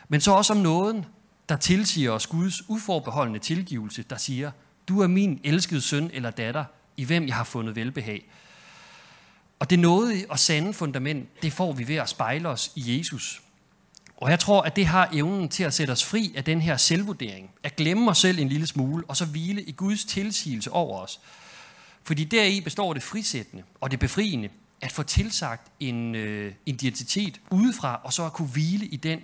Men 0.09 0.21
så 0.21 0.33
også 0.33 0.53
om 0.53 0.59
nåden, 0.59 1.05
der 1.49 1.57
tilsiger 1.57 2.11
os 2.11 2.27
Guds 2.27 2.69
uforbeholdende 2.69 3.39
tilgivelse, 3.39 4.03
der 4.03 4.17
siger, 4.17 4.51
du 4.89 5.01
er 5.01 5.07
min 5.07 5.41
elskede 5.45 5.81
søn 5.81 6.11
eller 6.13 6.31
datter, 6.31 6.65
i 6.97 7.05
hvem 7.05 7.27
jeg 7.27 7.35
har 7.35 7.45
fundet 7.45 7.77
velbehag. 7.77 8.31
Og 9.59 9.71
det 9.71 9.79
nåde 9.79 10.25
og 10.29 10.39
sande 10.39 10.75
fundament, 10.75 11.43
det 11.43 11.53
får 11.53 11.73
vi 11.73 11.89
ved 11.89 11.97
at 11.97 12.09
spejle 12.09 12.49
os 12.49 12.73
i 12.77 12.99
Jesus. 12.99 13.43
Og 14.17 14.31
jeg 14.31 14.39
tror, 14.39 14.63
at 14.63 14.77
det 14.77 14.87
har 14.87 15.09
evnen 15.13 15.49
til 15.49 15.65
at 15.65 15.75
sætte 15.75 15.91
os 15.91 16.05
fri 16.05 16.33
af 16.37 16.45
den 16.45 16.61
her 16.61 16.77
selvvurdering. 16.77 17.51
At 17.63 17.77
glemme 17.77 18.11
os 18.11 18.19
selv 18.19 18.39
en 18.39 18.49
lille 18.49 18.67
smule, 18.67 19.05
og 19.09 19.17
så 19.17 19.25
hvile 19.25 19.63
i 19.63 19.73
Guds 19.73 20.05
tilsigelse 20.05 20.73
over 20.73 21.01
os. 21.01 21.21
Fordi 22.03 22.25
deri 22.25 22.61
består 22.61 22.93
det 22.93 23.03
frisættende 23.03 23.63
og 23.81 23.91
det 23.91 23.99
befriende, 23.99 24.49
at 24.81 24.93
få 24.93 25.03
tilsagt 25.03 25.73
en 25.81 26.15
øh, 26.15 26.53
identitet 26.67 27.41
udefra, 27.51 28.01
og 28.05 28.13
så 28.13 28.27
at 28.27 28.33
kunne 28.33 28.49
hvile 28.49 28.87
i 28.87 28.97
den. 28.97 29.21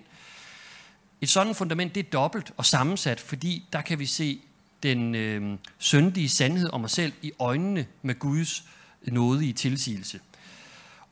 Et 1.21 1.29
sådan 1.29 1.55
fundament, 1.55 1.95
det 1.95 2.07
er 2.07 2.11
dobbelt 2.11 2.53
og 2.57 2.67
sammensat, 2.67 3.21
fordi 3.21 3.65
der 3.73 3.81
kan 3.81 3.99
vi 3.99 4.07
se 4.07 4.41
den 4.83 5.15
øh, 5.15 5.59
syndige 5.79 6.29
sandhed 6.29 6.71
om 6.73 6.85
os 6.85 6.93
selv 6.93 7.13
i 7.23 7.33
øjnene 7.39 7.87
med 8.03 8.19
Guds 8.19 8.65
nådige 9.07 9.53
tilsigelse. 9.53 10.21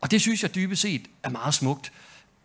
Og 0.01 0.11
det 0.11 0.21
synes 0.21 0.43
jeg 0.43 0.55
dybest 0.55 0.83
set 0.83 1.07
er 1.23 1.29
meget 1.29 1.55
smukt 1.55 1.93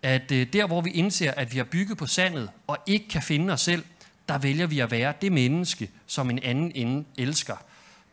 at 0.03 0.31
øh, 0.31 0.47
der, 0.53 0.67
hvor 0.67 0.81
vi 0.81 0.89
indser, 0.89 1.31
at 1.31 1.53
vi 1.53 1.57
har 1.57 1.63
bygget 1.65 1.97
på 1.97 2.07
sandet 2.07 2.49
og 2.67 2.77
ikke 2.85 3.07
kan 3.07 3.21
finde 3.21 3.53
os 3.53 3.61
selv, 3.61 3.83
der 4.29 4.37
vælger 4.37 4.67
vi 4.67 4.79
at 4.79 4.91
være 4.91 5.13
det 5.21 5.31
menneske, 5.31 5.89
som 6.07 6.29
en 6.29 6.39
anden 6.43 6.71
ende 6.75 7.05
elsker. 7.17 7.55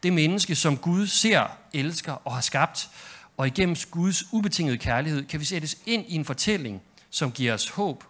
Det 0.03 0.13
menneske, 0.13 0.55
som 0.55 0.77
Gud 0.77 1.07
ser, 1.07 1.47
elsker 1.73 2.13
og 2.13 2.35
har 2.35 2.41
skabt. 2.41 2.89
Og 3.37 3.47
igennem 3.47 3.77
Guds 3.91 4.25
ubetingede 4.33 4.79
kærlighed 4.79 5.25
kan 5.25 5.41
vi 5.41 5.45
sættes 5.45 5.79
ind 5.87 6.05
i 6.09 6.15
en 6.15 6.25
fortælling, 6.25 6.83
som 7.11 7.33
giver 7.33 7.55
os 7.55 7.69
håb, 7.69 8.05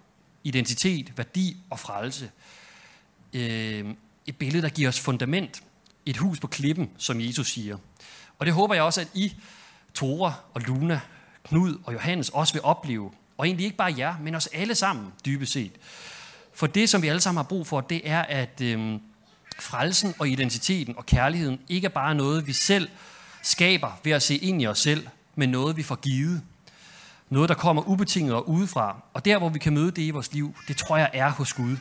identitet, 0.45 1.13
værdi 1.19 1.57
og 1.71 1.79
frelse. 1.79 2.31
Øh, 3.33 3.85
et 4.27 4.37
billede, 4.37 4.63
der 4.63 4.69
giver 4.69 4.89
os 4.89 5.01
fundament. 5.01 5.63
Et 6.07 6.17
hus 6.17 6.41
på 6.41 6.47
klippen, 6.47 6.91
som 6.99 7.21
Jesus 7.21 7.53
siger. 7.53 7.79
Og 8.39 8.47
det 8.47 8.55
håber 8.55 8.75
jeg 8.75 8.85
også, 8.85 9.01
at 9.01 9.09
I, 9.15 9.35
Tora 9.95 10.35
og 10.55 10.61
Luna, 10.61 11.01
Knud 11.45 11.79
og 11.85 11.93
Johannes 11.93 12.29
også 12.29 12.53
vil 12.53 12.63
opleve 12.63 13.11
og 13.39 13.47
egentlig 13.47 13.65
ikke 13.65 13.77
bare 13.77 13.95
jer, 13.99 14.15
men 14.21 14.35
os 14.35 14.47
alle 14.47 14.75
sammen, 14.75 15.13
dybest 15.27 15.53
set. 15.53 15.73
For 16.55 16.67
det, 16.67 16.89
som 16.89 17.03
vi 17.03 17.09
alle 17.09 17.21
sammen 17.21 17.37
har 17.37 17.49
brug 17.49 17.67
for, 17.67 17.81
det 17.81 18.01
er, 18.05 18.23
at 18.23 18.61
øh, 18.61 18.99
frelsen 19.59 20.15
og 20.19 20.29
identiteten 20.29 20.97
og 20.97 21.07
kærligheden 21.07 21.61
ikke 21.69 21.85
er 21.85 21.89
bare 21.89 22.15
noget, 22.15 22.47
vi 22.47 22.53
selv 22.53 22.89
skaber 23.43 24.01
ved 24.05 24.13
at 24.13 24.23
se 24.23 24.37
ind 24.37 24.63
i 24.63 24.67
os 24.67 24.79
selv, 24.79 25.09
men 25.35 25.49
noget, 25.49 25.77
vi 25.77 25.83
får 25.83 25.95
givet. 25.95 26.43
Noget, 27.31 27.49
der 27.49 27.55
kommer 27.55 27.89
ubetinget 27.89 28.35
og 28.35 28.49
udefra. 28.49 29.03
Og 29.15 29.25
der, 29.25 29.39
hvor 29.39 29.49
vi 29.49 29.59
kan 29.59 29.75
møde 29.75 29.91
det 29.91 30.03
i 30.03 30.11
vores 30.11 30.33
liv, 30.33 30.55
det 30.69 30.77
tror 30.77 30.97
jeg 30.97 31.11
er 31.13 31.31
hos 31.31 31.53
Gud. 31.53 31.77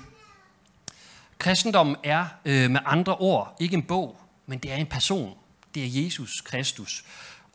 Kristendommen 1.38 1.96
er 2.04 2.26
øh, 2.46 2.72
med 2.72 2.80
andre 2.86 3.16
ord 3.16 3.56
ikke 3.60 3.74
en 3.74 3.84
bog, 3.84 4.20
men 4.46 4.60
det 4.60 4.72
er 4.72 4.76
en 4.76 4.86
person. 4.86 5.38
Det 5.76 5.84
er 5.84 6.04
Jesus 6.04 6.42
Kristus. 6.42 7.04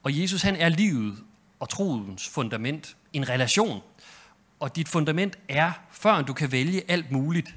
Og 0.03 0.21
Jesus 0.21 0.43
han 0.43 0.57
er 0.57 0.69
livet 0.69 1.19
og 1.61 1.69
troens 1.69 2.29
fundament. 2.29 2.97
En 3.17 3.29
relation, 3.29 3.83
og 4.61 4.77
dit 4.77 4.89
fundament 4.89 5.39
er, 5.49 5.73
før 5.91 6.23
du 6.23 6.33
kan 6.33 6.53
vælge 6.53 6.83
alt 6.89 7.11
muligt, 7.11 7.55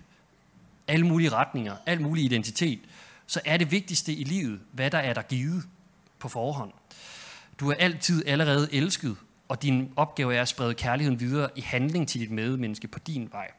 alle 0.88 1.08
mulige 1.08 1.30
retninger, 1.30 1.76
al 1.86 2.02
mulig 2.02 2.24
identitet, 2.24 2.80
så 3.28 3.42
er 3.46 3.58
det 3.58 3.72
vigtigste 3.72 4.14
i 4.14 4.24
livet, 4.24 4.60
hvad 4.72 4.92
der 4.92 4.98
er 4.98 5.14
der 5.14 5.22
givet 5.22 5.64
på 6.20 6.30
forhånd. 6.30 6.72
Du 7.60 7.70
er 7.70 7.74
altid 7.74 8.28
allerede 8.28 8.70
elsket, 8.74 9.18
og 9.48 9.62
din 9.62 9.94
opgave 9.96 10.36
er 10.36 10.42
at 10.42 10.48
sprede 10.48 10.74
kærligheden 10.74 11.20
videre 11.20 11.50
i 11.56 11.62
handling 11.62 12.08
til 12.08 12.22
dit 12.22 12.32
medmenneske 12.32 12.88
på 12.88 13.00
din 13.00 13.30
vej. 13.32 13.52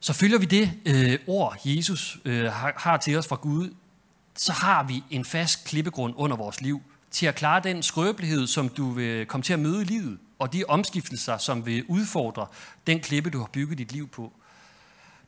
Så 0.00 0.12
følger 0.12 0.38
vi 0.38 0.44
det 0.44 0.72
øh, 0.86 1.18
ord, 1.26 1.58
Jesus 1.64 2.18
øh, 2.24 2.44
har, 2.44 2.72
har 2.76 2.96
til 2.96 3.18
os 3.18 3.28
fra 3.28 3.36
Gud, 3.36 3.74
så 4.36 4.52
har 4.52 4.82
vi 4.82 5.02
en 5.10 5.24
fast 5.24 5.64
klippegrund 5.64 6.14
under 6.16 6.36
vores 6.36 6.60
liv 6.60 6.82
til 7.12 7.26
at 7.26 7.34
klare 7.34 7.60
den 7.60 7.82
skrøbelighed, 7.82 8.46
som 8.46 8.68
du 8.68 8.90
vil 8.90 9.26
komme 9.26 9.42
til 9.42 9.52
at 9.52 9.58
møde 9.58 9.82
i 9.82 9.84
livet 9.84 10.18
og 10.38 10.52
de 10.52 10.64
omskiftelser, 10.68 11.38
som 11.38 11.66
vil 11.66 11.84
udfordre 11.88 12.46
den 12.86 13.00
klippe, 13.00 13.30
du 13.30 13.38
har 13.38 13.48
bygget 13.52 13.78
dit 13.78 13.92
liv 13.92 14.08
på. 14.08 14.32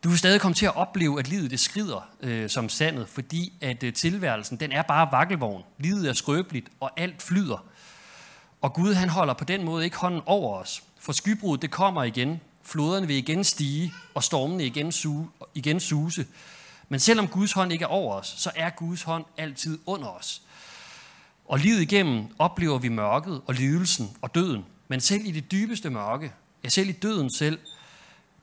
Du 0.04 0.08
vil 0.08 0.18
stadig 0.18 0.40
komme 0.40 0.54
til 0.54 0.66
at 0.66 0.76
opleve, 0.76 1.18
at 1.18 1.28
livet 1.28 1.50
det 1.50 1.60
skrider 1.60 2.08
øh, 2.20 2.50
som 2.50 2.68
sandet, 2.68 3.08
fordi 3.08 3.52
at 3.60 3.82
øh, 3.82 3.92
tilværelsen 3.92 4.60
den 4.60 4.72
er 4.72 4.82
bare 4.82 5.08
vakkelvogn. 5.12 5.62
Livet 5.78 6.08
er 6.08 6.12
skrøbeligt, 6.12 6.68
og 6.80 6.90
alt 6.96 7.22
flyder. 7.22 7.64
Og 8.60 8.74
Gud 8.74 8.94
han 8.94 9.08
holder 9.08 9.34
på 9.34 9.44
den 9.44 9.64
måde 9.64 9.84
ikke 9.84 9.96
hånden 9.96 10.20
over 10.26 10.58
os. 10.58 10.82
For 11.00 11.12
skybruddet 11.12 11.62
det 11.62 11.70
kommer 11.70 12.02
igen, 12.02 12.40
floderne 12.62 13.06
vil 13.06 13.16
igen 13.16 13.44
stige, 13.44 13.92
og 14.14 14.22
stormene 14.22 14.66
igen, 14.66 14.92
suge, 14.92 15.28
igen 15.54 15.80
suse. 15.80 16.26
Men 16.88 17.00
selvom 17.00 17.28
Guds 17.28 17.52
hånd 17.52 17.72
ikke 17.72 17.82
er 17.82 17.88
over 17.88 18.14
os, 18.14 18.34
så 18.38 18.50
er 18.54 18.70
Guds 18.70 19.02
hånd 19.02 19.24
altid 19.36 19.78
under 19.86 20.08
os. 20.08 20.42
Og 21.44 21.58
livet 21.58 21.80
igennem 21.80 22.26
oplever 22.38 22.78
vi 22.78 22.88
mørket 22.88 23.42
og 23.46 23.54
lidelsen 23.54 24.16
og 24.22 24.34
døden. 24.34 24.64
Men 24.88 25.00
selv 25.00 25.26
i 25.26 25.30
det 25.30 25.52
dybeste 25.52 25.90
mørke, 25.90 26.32
ja 26.64 26.68
selv 26.68 26.88
i 26.88 26.92
døden 26.92 27.30
selv, 27.30 27.58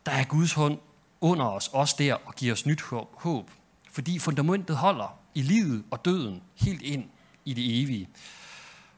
der 0.05 0.11
er 0.11 0.23
Guds 0.23 0.53
hånd 0.53 0.77
under 1.21 1.45
os, 1.45 1.67
også 1.67 1.95
der, 1.99 2.13
og 2.13 2.35
giver 2.35 2.53
os 2.53 2.65
nyt 2.65 2.81
håb. 3.13 3.51
Fordi 3.91 4.19
fundamentet 4.19 4.77
holder 4.77 5.19
i 5.35 5.41
livet 5.41 5.83
og 5.91 6.05
døden 6.05 6.41
helt 6.55 6.81
ind 6.81 7.03
i 7.45 7.53
det 7.53 7.81
evige. 7.81 8.09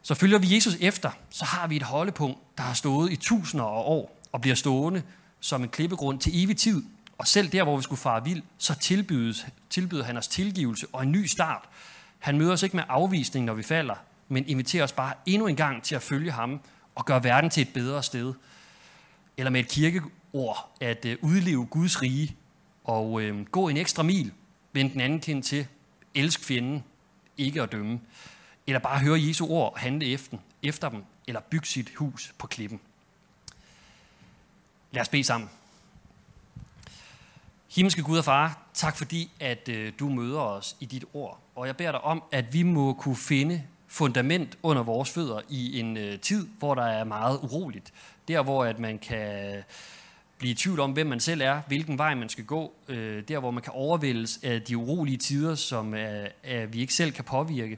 Så 0.01 0.15
følger 0.15 0.37
vi 0.37 0.55
Jesus 0.55 0.75
efter, 0.79 1.11
så 1.29 1.45
har 1.45 1.67
vi 1.67 1.75
et 1.75 1.83
holdepunkt, 1.83 2.57
der 2.57 2.63
har 2.63 2.73
stået 2.73 3.11
i 3.11 3.15
tusinder 3.15 3.65
af 3.65 3.83
år, 3.85 4.21
og 4.31 4.41
bliver 4.41 4.55
stående 4.55 5.03
som 5.39 5.63
en 5.63 5.69
klippegrund 5.69 6.19
til 6.19 6.43
evig 6.43 6.57
tid. 6.57 6.83
Og 7.17 7.27
selv 7.27 7.51
der, 7.51 7.63
hvor 7.63 7.77
vi 7.77 7.83
skulle 7.83 8.01
fare 8.01 8.23
vild, 8.23 8.43
så 8.57 8.75
tilbydes, 8.75 9.45
tilbyder 9.69 10.03
han 10.03 10.17
os 10.17 10.27
tilgivelse 10.27 10.87
og 10.93 11.03
en 11.03 11.11
ny 11.11 11.25
start. 11.25 11.69
Han 12.23 12.37
møder 12.37 12.53
os 12.53 12.63
ikke 12.63 12.75
med 12.75 12.83
afvisning, 12.89 13.45
når 13.45 13.53
vi 13.53 13.63
falder, 13.63 13.95
men 14.27 14.47
inviterer 14.47 14.83
os 14.83 14.91
bare 14.91 15.13
endnu 15.25 15.47
en 15.47 15.55
gang 15.55 15.83
til 15.83 15.95
at 15.95 16.01
følge 16.01 16.31
ham 16.31 16.61
og 16.95 17.05
gøre 17.05 17.23
verden 17.23 17.49
til 17.49 17.61
et 17.61 17.73
bedre 17.73 18.03
sted. 18.03 18.33
Eller 19.37 19.49
med 19.49 19.59
et 19.59 19.67
kirkeord, 19.67 20.69
at 20.81 21.05
øh, 21.05 21.17
udleve 21.21 21.65
Guds 21.65 22.01
rige 22.01 22.35
og 22.83 23.21
øh, 23.21 23.45
gå 23.45 23.67
en 23.67 23.77
ekstra 23.77 24.03
mil, 24.03 24.31
vend 24.73 24.91
den 24.91 25.01
anden 25.01 25.19
kind 25.19 25.43
til, 25.43 25.67
elsk 26.15 26.43
fjenden, 26.43 26.83
ikke 27.37 27.61
at 27.61 27.71
dømme. 27.71 27.99
Eller 28.67 28.79
bare 28.79 28.99
høre 28.99 29.21
Jesu 29.27 29.47
ord 29.47 29.73
og 29.73 29.79
handle 29.79 30.05
efter, 30.05 30.37
efter 30.63 30.89
dem, 30.89 31.03
eller 31.27 31.41
bygge 31.41 31.67
sit 31.67 31.91
hus 31.95 32.33
på 32.37 32.47
klippen. 32.47 32.79
Lad 34.91 35.01
os 35.01 35.09
bede 35.09 35.23
sammen. 35.23 35.49
Himmelske 37.75 38.03
Gud 38.03 38.17
og 38.17 38.25
Far, 38.25 38.67
tak 38.73 38.97
fordi, 38.97 39.31
at 39.39 39.69
øh, 39.69 39.93
du 39.99 40.09
møder 40.09 40.39
os 40.39 40.75
i 40.79 40.85
dit 40.85 41.05
ord. 41.13 41.39
Og 41.55 41.67
jeg 41.67 41.77
beder 41.77 41.91
dig 41.91 42.01
om, 42.01 42.23
at 42.31 42.53
vi 42.53 42.63
må 42.63 42.93
kunne 42.93 43.15
finde 43.15 43.63
fundament 43.87 44.57
under 44.63 44.83
vores 44.83 45.09
fødder 45.09 45.41
i 45.49 45.79
en 45.79 45.97
øh, 45.97 46.19
tid, 46.19 46.47
hvor 46.59 46.75
der 46.75 46.83
er 46.83 47.03
meget 47.03 47.39
uroligt. 47.43 47.93
Der, 48.27 48.43
hvor 48.43 48.65
at 48.65 48.79
man 48.79 48.99
kan 48.99 49.63
blive 50.37 50.51
i 50.51 50.55
tvivl 50.55 50.79
om, 50.79 50.91
hvem 50.91 51.07
man 51.07 51.19
selv 51.19 51.41
er, 51.41 51.61
hvilken 51.67 51.97
vej 51.97 52.15
man 52.15 52.29
skal 52.29 52.45
gå. 52.45 52.73
Øh, 52.87 53.23
der, 53.27 53.39
hvor 53.39 53.51
man 53.51 53.63
kan 53.63 53.73
overvældes 53.73 54.39
af 54.43 54.61
de 54.61 54.77
urolige 54.77 55.17
tider, 55.17 55.55
som 55.55 55.93
øh, 55.93 56.73
vi 56.73 56.79
ikke 56.79 56.93
selv 56.93 57.11
kan 57.11 57.23
påvirke. 57.23 57.77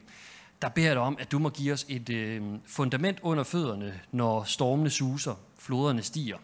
Der 0.62 0.68
beder 0.68 0.86
jeg 0.86 0.96
dig 0.96 1.02
om, 1.02 1.16
at 1.20 1.32
du 1.32 1.38
må 1.38 1.48
give 1.48 1.72
os 1.72 1.86
et 1.88 2.08
øh, 2.08 2.42
fundament 2.66 3.18
under 3.22 3.44
fødderne, 3.44 4.00
når 4.12 4.44
stormene 4.44 4.90
suser, 4.90 5.34
floderne 5.58 6.02
stiger. 6.02 6.36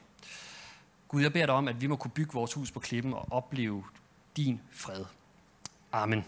Gud, 1.12 1.22
jeg 1.22 1.32
beder 1.32 1.46
dig 1.46 1.54
om, 1.54 1.68
at 1.68 1.80
vi 1.80 1.86
må 1.86 1.96
kunne 1.96 2.10
bygge 2.10 2.32
vores 2.32 2.54
hus 2.54 2.70
på 2.70 2.80
klippen 2.80 3.14
og 3.14 3.26
opleve 3.30 3.84
din 4.36 4.60
fred. 4.70 5.04
Amen. 5.92 6.24